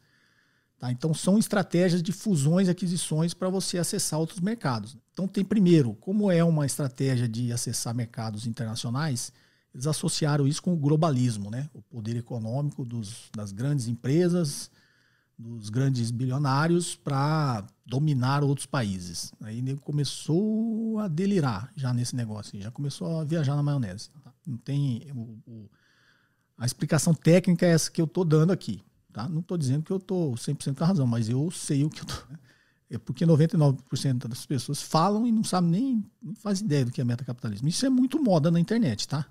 [0.79, 0.91] Tá?
[0.91, 4.97] Então, são estratégias de fusões e aquisições para você acessar outros mercados.
[5.11, 9.31] Então, tem primeiro, como é uma estratégia de acessar mercados internacionais,
[9.77, 11.69] eles associaram isso com o globalismo, né?
[11.71, 14.71] o poder econômico dos, das grandes empresas,
[15.37, 19.31] dos grandes bilionários para dominar outros países.
[19.39, 24.09] Aí ele começou a delirar já nesse negócio, já começou a viajar na maionese.
[24.23, 24.33] Tá?
[24.47, 25.69] Não tem o, o,
[26.57, 28.81] a explicação técnica é essa que eu estou dando aqui.
[29.13, 29.29] Tá?
[29.29, 31.99] Não estou dizendo que eu estou 100% com a razão, mas eu sei o que
[31.99, 32.37] eu estou.
[32.89, 37.01] É porque 99% das pessoas falam e não sabem nem, não faz ideia do que
[37.01, 37.67] é metacapitalismo.
[37.67, 39.27] Isso é muito moda na internet, tá?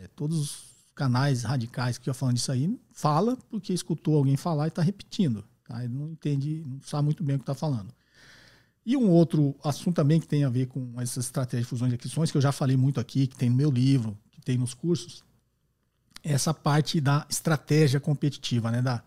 [0.00, 4.64] É, todos os canais radicais que eu falando disso aí fala porque escutou alguém falar
[4.64, 5.44] e está repetindo.
[5.64, 5.84] Tá?
[5.84, 7.92] Ele não entende, não sabe muito bem o que está falando.
[8.84, 11.94] E um outro assunto também que tem a ver com essas estratégias de fusões e
[11.94, 14.72] aquisições, que eu já falei muito aqui, que tem no meu livro, que tem nos
[14.72, 15.22] cursos,
[16.22, 18.80] essa parte da estratégia competitiva, né?
[18.80, 19.02] Da,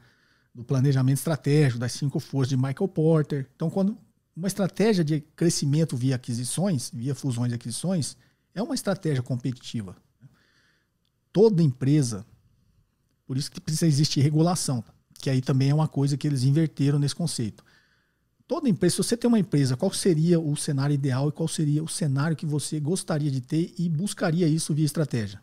[0.54, 3.50] do planejamento estratégico, das cinco forças de Michael Porter.
[3.56, 3.98] Então, quando
[4.36, 8.16] uma estratégia de crescimento via aquisições, via fusões e aquisições,
[8.54, 9.96] é uma estratégia competitiva.
[11.34, 12.26] Toda empresa,
[13.26, 14.84] por isso que precisa existir regulação,
[15.20, 17.64] que aí também é uma coisa que eles inverteram nesse conceito.
[18.48, 21.84] Toda empresa, se você tem uma empresa, qual seria o cenário ideal e qual seria
[21.84, 25.42] o cenário que você gostaria de ter e buscaria isso via estratégia?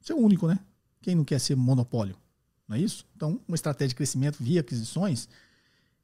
[0.00, 0.58] Você é o único, né?
[1.00, 2.16] Quem não quer ser monopólio?
[2.66, 3.06] Não é isso?
[3.14, 5.28] Então, uma estratégia de crescimento via aquisições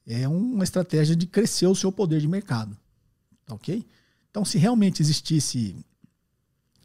[0.06, 2.76] é uma estratégia de crescer o seu poder de mercado.
[3.46, 3.84] Tá ok?
[4.30, 5.74] Então, se realmente existisse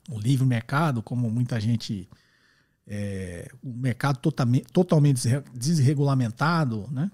[0.09, 2.09] o livre mercado, como muita gente.
[2.87, 5.21] É, o mercado totalmente, totalmente
[5.53, 7.09] desregulamentado, né?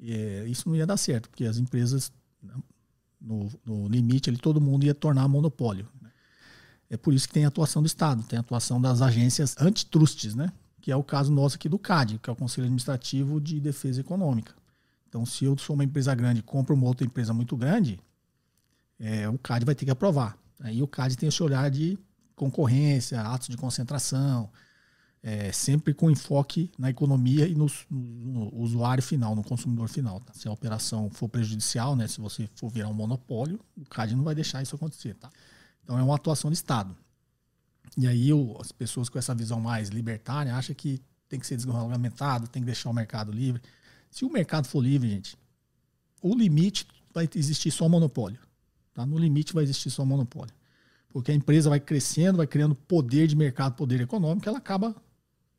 [0.00, 2.52] É, isso não ia dar certo, porque as empresas, né,
[3.18, 5.88] no, no limite, ali, todo mundo ia tornar monopólio.
[6.02, 6.10] Né?
[6.90, 10.34] É por isso que tem a atuação do Estado, tem a atuação das agências antitrustes,
[10.34, 10.52] né?
[10.84, 14.02] que é o caso nosso aqui do CAD, que é o Conselho Administrativo de Defesa
[14.02, 14.54] Econômica.
[15.08, 17.98] Então, se eu sou uma empresa grande e compro uma outra empresa muito grande,
[19.00, 20.36] é, o CAD vai ter que aprovar.
[20.60, 21.98] Aí o CAD tem esse olhar de
[22.34, 24.50] concorrência, atos de concentração,
[25.22, 30.20] é, sempre com enfoque na economia e no, no, usuário final, no consumidor final.
[30.20, 30.34] Tá?
[30.34, 34.22] Se a operação for prejudicial, né, se você for virar um monopólio, o CAD não
[34.22, 35.14] vai deixar isso acontecer.
[35.14, 35.30] Tá?
[35.82, 36.94] Então é uma atuação do Estado.
[37.96, 41.56] E aí o, as pessoas com essa visão mais libertária acham que tem que ser
[41.56, 43.62] desregulamentado, tem que deixar o mercado livre.
[44.10, 45.38] Se o mercado for livre, gente,
[46.20, 48.40] o limite vai existir só monopólio.
[48.92, 49.06] Tá?
[49.06, 50.54] No limite vai existir só monopólio.
[51.14, 54.96] Porque a empresa vai crescendo, vai criando poder de mercado, poder econômico, ela acaba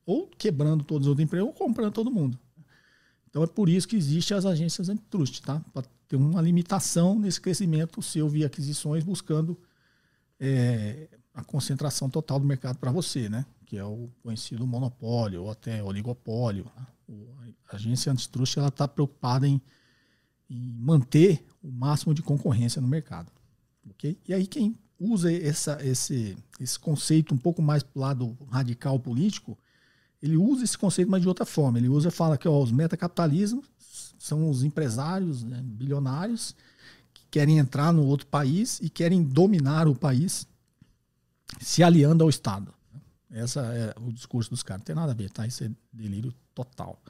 [0.06, 2.38] ou quebrando todas as outras empresas ou comprando todo mundo.
[3.30, 5.64] Então é por isso que existem as agências antitrust, tá?
[5.74, 9.58] Para ter uma limitação nesse crescimento seu via aquisições, buscando
[10.38, 13.46] é, a concentração total do mercado para você, né?
[13.66, 16.70] Que é o conhecido monopólio ou até oligopólio.
[17.70, 19.62] A agência antitrust ela está preocupada em,
[20.50, 23.32] em, manter o máximo de concorrência no mercado,
[23.90, 24.20] ok?
[24.28, 29.00] E aí quem usa essa, esse, esse conceito um pouco mais para o lado radical
[29.00, 29.58] político,
[30.22, 31.78] ele usa esse conceito, mas de outra forma.
[31.78, 33.66] Ele usa, fala que ó, os metacapitalismos
[34.18, 36.56] são os empresários né, bilionários
[37.14, 40.48] que querem entrar no outro país e querem dominar o país
[41.60, 42.74] se aliando ao Estado.
[43.32, 44.82] Esse é o discurso dos caras.
[44.82, 45.46] Não tem nada a ver, tá?
[45.46, 47.02] Isso é delírio total.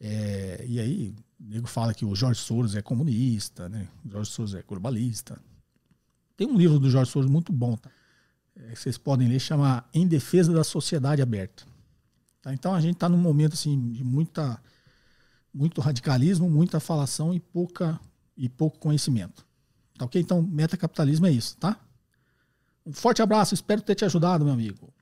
[0.00, 3.88] É, e aí, o nego fala que o Jorge Soros é comunista, né?
[4.04, 5.40] O Jorge Soros é globalista.
[6.38, 7.90] Tem um livro do Jorge Soros muito bom, tá?
[8.54, 11.64] É, vocês podem ler, chama Em Defesa da Sociedade Aberta.
[12.40, 12.54] Tá?
[12.54, 14.62] Então a gente está num momento assim, de muita,
[15.52, 17.98] muito radicalismo, muita falação e, pouca,
[18.36, 19.44] e pouco conhecimento.
[19.98, 20.22] Tá ok?
[20.22, 21.76] Então, metacapitalismo é isso, tá?
[22.86, 24.94] Um forte abraço, espero ter te ajudado, meu amigo.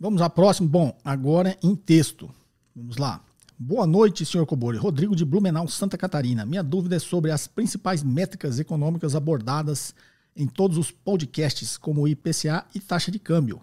[0.00, 0.68] Vamos à próxima.
[0.68, 2.28] Bom, agora em texto.
[2.74, 3.24] Vamos lá.
[3.56, 4.78] Boa noite, senhor Cobori.
[4.78, 6.44] Rodrigo de Blumenau, Santa Catarina.
[6.44, 9.94] Minha dúvida é sobre as principais métricas econômicas abordadas
[10.36, 13.62] em todos os podcasts, como o IPCA e taxa de câmbio.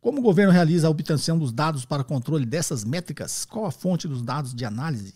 [0.00, 3.44] Como o governo realiza a obtenção dos dados para controle dessas métricas?
[3.44, 5.14] Qual a fonte dos dados de análise?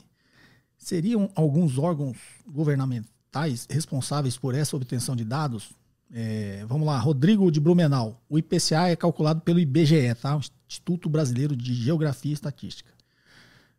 [0.76, 5.70] Seriam alguns órgãos governamentais responsáveis por essa obtenção de dados?
[6.12, 8.22] É, vamos lá, Rodrigo de Blumenau.
[8.28, 10.38] O IPCA é calculado pelo IBGE, tá?
[10.68, 12.92] Instituto Brasileiro de Geografia e Estatística.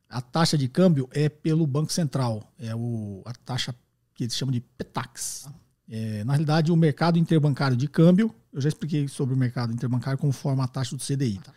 [0.09, 3.75] A taxa de câmbio é pelo Banco Central, é o, a taxa
[4.13, 5.47] que eles chamam de PETAX.
[5.87, 10.17] É, na realidade, o mercado interbancário de câmbio, eu já expliquei sobre o mercado interbancário
[10.17, 11.39] conforme a taxa do CDI.
[11.39, 11.53] Tá?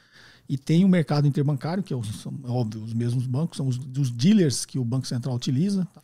[0.48, 3.78] E tem o mercado interbancário, que é, são, é óbvio, os mesmos bancos, são os,
[3.78, 5.86] os dealers que o Banco Central utiliza.
[5.94, 6.02] Tá?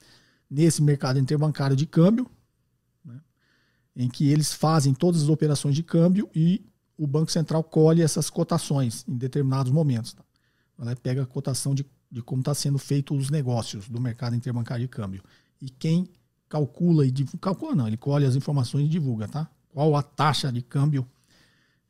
[0.50, 2.30] Nesse mercado interbancário de câmbio,
[3.04, 3.20] né,
[3.96, 6.64] em que eles fazem todas as operações de câmbio e
[6.96, 10.14] o Banco Central colhe essas cotações em determinados momentos.
[10.14, 10.22] Tá?
[10.78, 14.84] Ela pega a cotação de, de como está sendo feito os negócios do mercado interbancário
[14.84, 15.22] de câmbio.
[15.60, 16.08] E quem
[16.54, 19.50] calcula e divulga, calcula não, ele colhe as informações e divulga, tá?
[19.72, 21.04] Qual a taxa de câmbio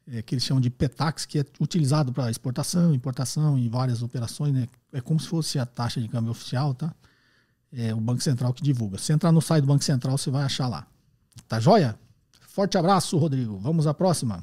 [0.06, 4.54] é, que eles chamam de PETAX, que é utilizado para exportação, importação e várias operações,
[4.54, 4.66] né?
[4.90, 6.94] É como se fosse a taxa de câmbio oficial, tá?
[7.70, 8.96] É o Banco Central que divulga.
[8.96, 10.86] Se entrar no site do Banco Central, você vai achar lá.
[11.46, 11.98] Tá joia?
[12.48, 13.58] Forte abraço, Rodrigo.
[13.58, 14.42] Vamos à próxima.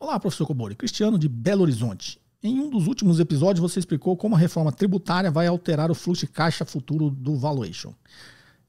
[0.00, 0.74] Olá, professor Cobori.
[0.74, 2.18] Cristiano de Belo Horizonte.
[2.42, 6.24] Em um dos últimos episódios, você explicou como a reforma tributária vai alterar o fluxo
[6.24, 7.92] de caixa futuro do valuation.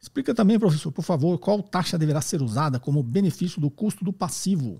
[0.05, 4.13] Explica também, professor, por favor, qual taxa deverá ser usada como benefício do custo do
[4.13, 4.79] passivo,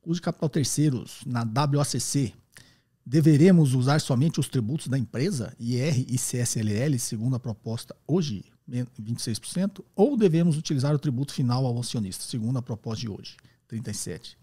[0.00, 2.34] custo de capital terceiros, na WACC.
[3.06, 9.84] Deveremos usar somente os tributos da empresa, IR e CSLL, segundo a proposta hoje, 26%,
[9.94, 13.36] ou devemos utilizar o tributo final ao acionista, segundo a proposta de hoje,
[13.70, 14.34] 37%?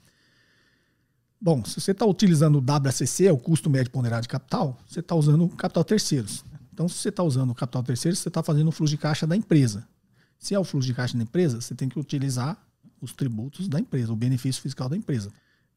[1.41, 5.13] Bom, se você está utilizando o WACC, o custo médio ponderado de capital, você está
[5.13, 6.45] usando capital terceiros.
[6.73, 9.35] Então, se você está usando capital terceiro, você está fazendo o fluxo de caixa da
[9.35, 9.85] empresa.
[10.37, 12.61] Se é o fluxo de caixa da empresa, você tem que utilizar
[13.01, 15.31] os tributos da empresa, o benefício fiscal da empresa.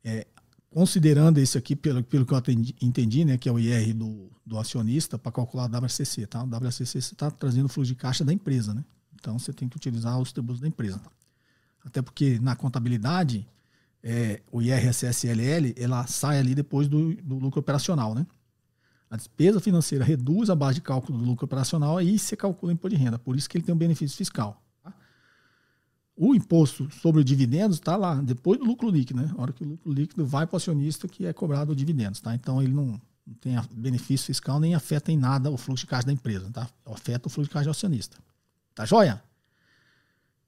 [0.04, 0.26] É,
[0.70, 4.30] considerando esse aqui, pelo, pelo que eu atendi, entendi, né, que é o IR do,
[4.44, 6.26] do acionista, para calcular o WCC.
[6.26, 6.42] Tá?
[6.42, 8.74] O WCC você está trazendo o fluxo de caixa da empresa.
[8.74, 8.84] Né?
[9.14, 11.00] Então você tem que utilizar os tributos da empresa.
[11.84, 13.46] Até porque na contabilidade,
[14.02, 18.14] é, o IRSSLL ela sai ali depois do, do lucro operacional.
[18.14, 18.26] Né?
[19.10, 22.74] A despesa financeira reduz a base de cálculo do lucro operacional e você calcula o
[22.74, 23.18] imposto de renda.
[23.18, 24.62] Por isso que ele tem um benefício fiscal.
[26.14, 29.32] O imposto sobre dividendos está lá, depois do lucro líquido, né?
[29.38, 32.34] A hora que o lucro líquido vai para o acionista que é cobrado dividendos, tá?
[32.34, 36.06] Então ele não, não tem benefício fiscal nem afeta em nada o fluxo de caixa
[36.06, 36.68] da empresa, tá?
[36.84, 38.18] Afeta o fluxo de caixa do acionista.
[38.74, 39.22] Tá joia?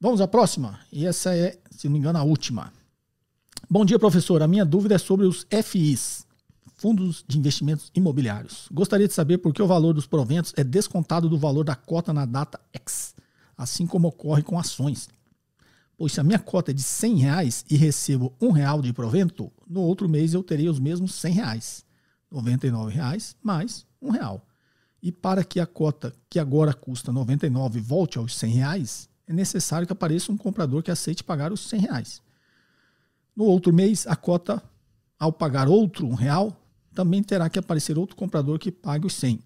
[0.00, 0.80] Vamos à próxima.
[0.90, 2.72] E essa é, se não me engano, a última.
[3.68, 4.42] Bom dia, professor.
[4.42, 6.26] A minha dúvida é sobre os FIs,
[6.74, 8.68] Fundos de Investimentos Imobiliários.
[8.72, 12.12] Gostaria de saber por que o valor dos proventos é descontado do valor da cota
[12.12, 13.14] na data X,
[13.56, 15.08] assim como ocorre com ações
[16.00, 19.52] pois se a minha cota é de 100 reais e recebo um real de provento,
[19.68, 21.84] no outro mês eu teria os mesmos 100 reais.
[22.30, 24.42] 99 reais mais um real.
[25.02, 29.86] E para que a cota que agora custa 99 volte aos 100 reais, é necessário
[29.86, 32.22] que apareça um comprador que aceite pagar os 100 reais.
[33.36, 34.62] No outro mês, a cota,
[35.20, 36.58] ao pagar outro um real,
[36.94, 39.38] também terá que aparecer outro comprador que pague os 100.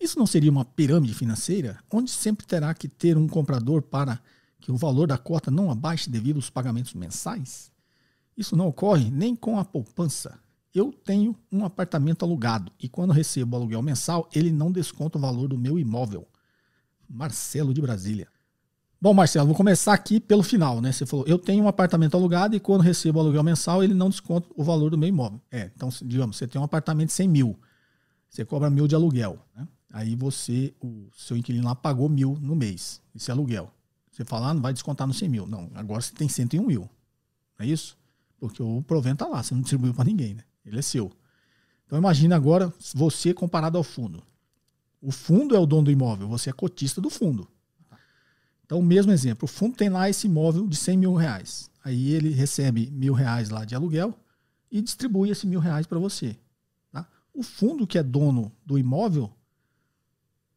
[0.00, 4.18] Isso não seria uma pirâmide financeira, onde sempre terá que ter um comprador para
[4.58, 7.70] que o valor da cota não abaixe devido aos pagamentos mensais?
[8.36, 10.40] Isso não ocorre nem com a poupança.
[10.74, 15.20] Eu tenho um apartamento alugado e quando recebo o aluguel mensal, ele não desconta o
[15.20, 16.26] valor do meu imóvel.
[17.06, 18.26] Marcelo de Brasília.
[19.02, 20.92] Bom, Marcelo, vou começar aqui pelo final, né?
[20.92, 24.08] Você falou, eu tenho um apartamento alugado e quando recebo o aluguel mensal, ele não
[24.08, 25.40] desconta o valor do meu imóvel.
[25.50, 27.58] É, então, digamos, você tem um apartamento de 100 mil,
[28.30, 29.66] você cobra mil de aluguel, né?
[29.92, 33.74] Aí você, o seu inquilino lá pagou mil no mês, esse aluguel.
[34.08, 35.46] Você fala, ah, não vai descontar no 100 mil.
[35.48, 36.82] Não, agora você tem 101 mil.
[37.58, 37.98] Não é isso?
[38.38, 40.44] Porque o provento está lá, você não distribuiu para ninguém, né?
[40.64, 41.10] Ele é seu.
[41.86, 44.22] Então imagine agora você comparado ao fundo.
[45.00, 47.48] O fundo é o dono do imóvel, você é cotista do fundo.
[48.72, 51.70] Então, o mesmo exemplo, o fundo tem lá esse imóvel de 100 mil reais.
[51.84, 54.18] Aí ele recebe mil reais lá de aluguel
[54.70, 56.38] e distribui esse mil reais para você.
[56.90, 57.06] Tá?
[57.34, 59.30] O fundo que é dono do imóvel,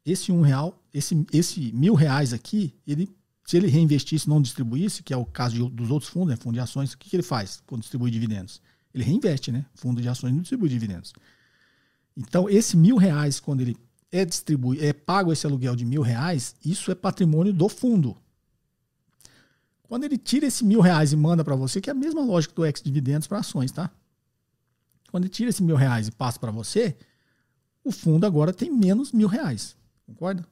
[0.05, 3.13] esse um real, esse, esse mil reais aqui, ele
[3.43, 6.53] se ele reinvestisse não distribuísse, que é o caso de, dos outros fundos, né, fundo
[6.53, 8.61] de ações, o que, que ele faz quando distribui dividendos?
[8.93, 9.66] Ele reinveste, né?
[9.76, 11.11] Fundo de ações não distribui dividendos.
[12.16, 13.76] Então, esse mil reais, quando ele
[14.12, 18.16] é distribui, é pago esse aluguel de mil reais, isso é patrimônio do fundo.
[19.84, 22.53] Quando ele tira esse mil reais e manda para você, que é a mesma lógica
[22.56, 23.91] do ex-dividendos para ações, tá?
[25.12, 26.95] Quando ele tira esse mil reais e passa para você,
[27.84, 29.76] o fundo agora tem menos mil reais.
[30.06, 30.45] Concorda?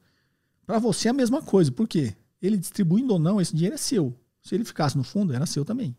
[0.66, 1.72] Para você é a mesma coisa.
[1.72, 2.16] Por quê?
[2.47, 4.14] ele distribuindo ou não, esse dinheiro é seu.
[4.41, 5.95] Se ele ficasse no fundo, era seu também.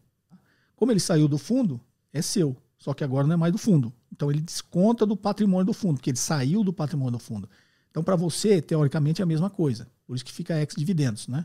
[0.77, 1.81] Como ele saiu do fundo,
[2.13, 2.57] é seu.
[2.79, 3.93] Só que agora não é mais do fundo.
[4.15, 7.51] Então ele desconta do patrimônio do fundo, porque ele saiu do patrimônio do fundo.
[7.91, 9.89] Então para você, teoricamente, é a mesma coisa.
[10.07, 11.45] Por isso que fica ex-dividendos, né?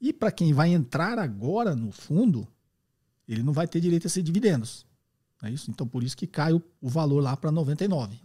[0.00, 2.48] E para quem vai entrar agora no fundo,
[3.28, 4.84] ele não vai ter direito a ser dividendos.
[5.42, 5.70] É isso?
[5.70, 8.20] Então por isso que cai o, o valor lá para 99.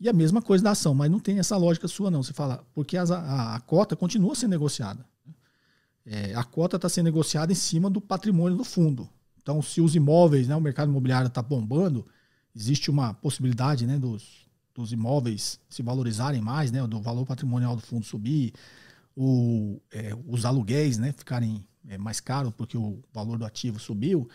[0.00, 2.22] E a mesma coisa da ação, mas não tem essa lógica sua, não.
[2.22, 5.04] Você fala, porque a, a, a cota continua sendo negociada.
[6.06, 9.06] É, a cota está sendo negociada em cima do patrimônio do fundo.
[9.42, 12.06] Então, se os imóveis, né, o mercado imobiliário está bombando,
[12.54, 17.82] existe uma possibilidade né, dos, dos imóveis se valorizarem mais, né, do valor patrimonial do
[17.82, 18.52] fundo subir,
[19.16, 24.28] o, é, os aluguéis né, ficarem é, mais caros porque o valor do ativo subiu.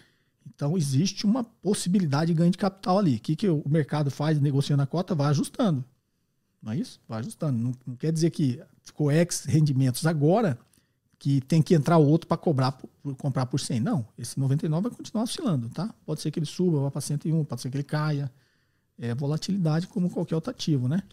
[0.48, 3.16] Então, existe uma possibilidade de ganho de capital ali.
[3.16, 5.16] O que, que o mercado faz negociando a cota?
[5.16, 5.84] Vai ajustando.
[6.62, 7.00] Não é isso?
[7.08, 7.58] Vai ajustando.
[7.58, 10.58] Não, não quer dizer que ficou X rendimentos agora
[11.18, 13.80] que tem que entrar outro para cobrar por, comprar por 100.
[13.80, 15.94] Não, esse 99 vai continuar oscilando, tá?
[16.06, 18.32] Pode ser que ele suba, vá para 101, pode ser que ele caia.
[18.98, 21.04] É volatilidade como qualquer outro ativo, né?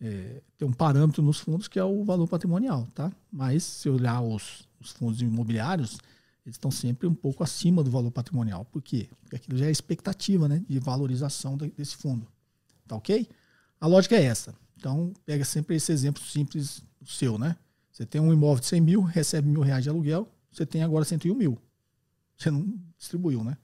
[0.00, 3.10] É, tem um parâmetro nos fundos que é o valor patrimonial, tá?
[3.30, 5.98] Mas se olhar os, os fundos imobiliários,
[6.44, 8.64] eles estão sempre um pouco acima do valor patrimonial.
[8.66, 9.08] Por quê?
[9.22, 12.26] Porque aquilo já é expectativa né, de valorização desse fundo.
[12.86, 13.28] Tá ok?
[13.80, 14.54] A lógica é essa.
[14.76, 17.56] Então, pega sempre esse exemplo simples seu, né?
[17.96, 21.02] Você tem um imóvel de 100 mil, recebe mil reais de aluguel, você tem agora
[21.02, 21.58] 101 mil.
[22.36, 23.56] Você não distribuiu, né?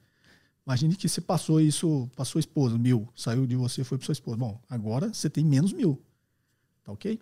[0.67, 4.15] Imagine que você passou isso para sua esposa, mil, saiu de você foi para sua
[4.15, 4.39] esposa.
[4.39, 6.03] Bom, agora você tem menos mil.
[6.83, 7.21] Tá ok?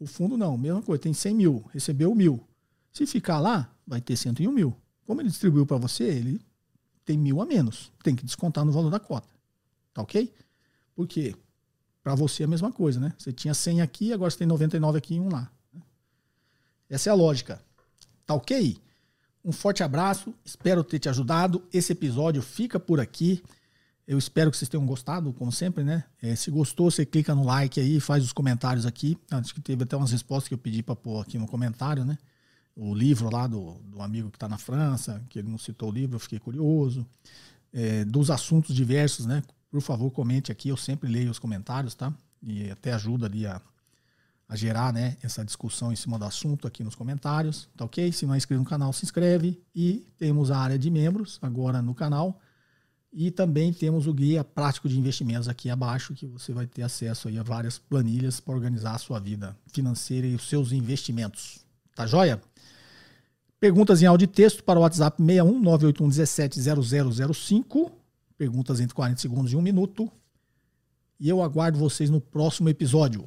[0.00, 2.44] O fundo não, mesma coisa, tem 100 mil, recebeu mil.
[2.92, 4.76] Se ficar lá, vai ter 101 mil.
[5.06, 6.44] Como ele distribuiu para você, ele
[7.04, 7.92] tem mil a menos.
[8.02, 9.28] Tem que descontar no valor da cota.
[9.94, 10.34] Tá ok?
[10.92, 11.36] Por quê?
[12.02, 13.14] Para você é a mesma coisa, né?
[13.16, 15.52] Você tinha 100 aqui, agora você tem 99 aqui e um lá.
[16.88, 17.60] Essa é a lógica.
[18.26, 18.78] Tá ok?
[19.44, 21.62] Um forte abraço, espero ter te ajudado.
[21.72, 23.42] Esse episódio fica por aqui.
[24.06, 26.04] Eu espero que vocês tenham gostado, como sempre, né?
[26.20, 29.18] É, se gostou, você clica no like aí, faz os comentários aqui.
[29.30, 32.16] Acho que teve até umas respostas que eu pedi para pôr aqui no comentário, né?
[32.74, 35.92] O livro lá do, do amigo que está na França, que ele não citou o
[35.92, 37.06] livro, eu fiquei curioso.
[37.72, 39.42] É, dos assuntos diversos, né?
[39.70, 42.12] Por favor, comente aqui, eu sempre leio os comentários, tá?
[42.42, 43.60] E até ajuda ali a,
[44.48, 48.10] a gerar né, essa discussão em cima do assunto aqui nos comentários, tá ok?
[48.10, 49.62] Se não é inscrito no canal, se inscreve.
[49.74, 52.40] E temos a área de membros agora no canal
[53.12, 57.28] e também temos o guia prático de investimentos aqui abaixo, que você vai ter acesso
[57.28, 61.64] aí a várias planilhas para organizar a sua vida financeira e os seus investimentos.
[61.94, 62.40] Tá joia?
[63.58, 66.60] Perguntas em áudio e texto para o WhatsApp 61 981 17
[67.34, 67.92] 0005.
[68.36, 70.10] Perguntas entre 40 segundos e 1 minuto.
[71.18, 73.26] E eu aguardo vocês no próximo episódio.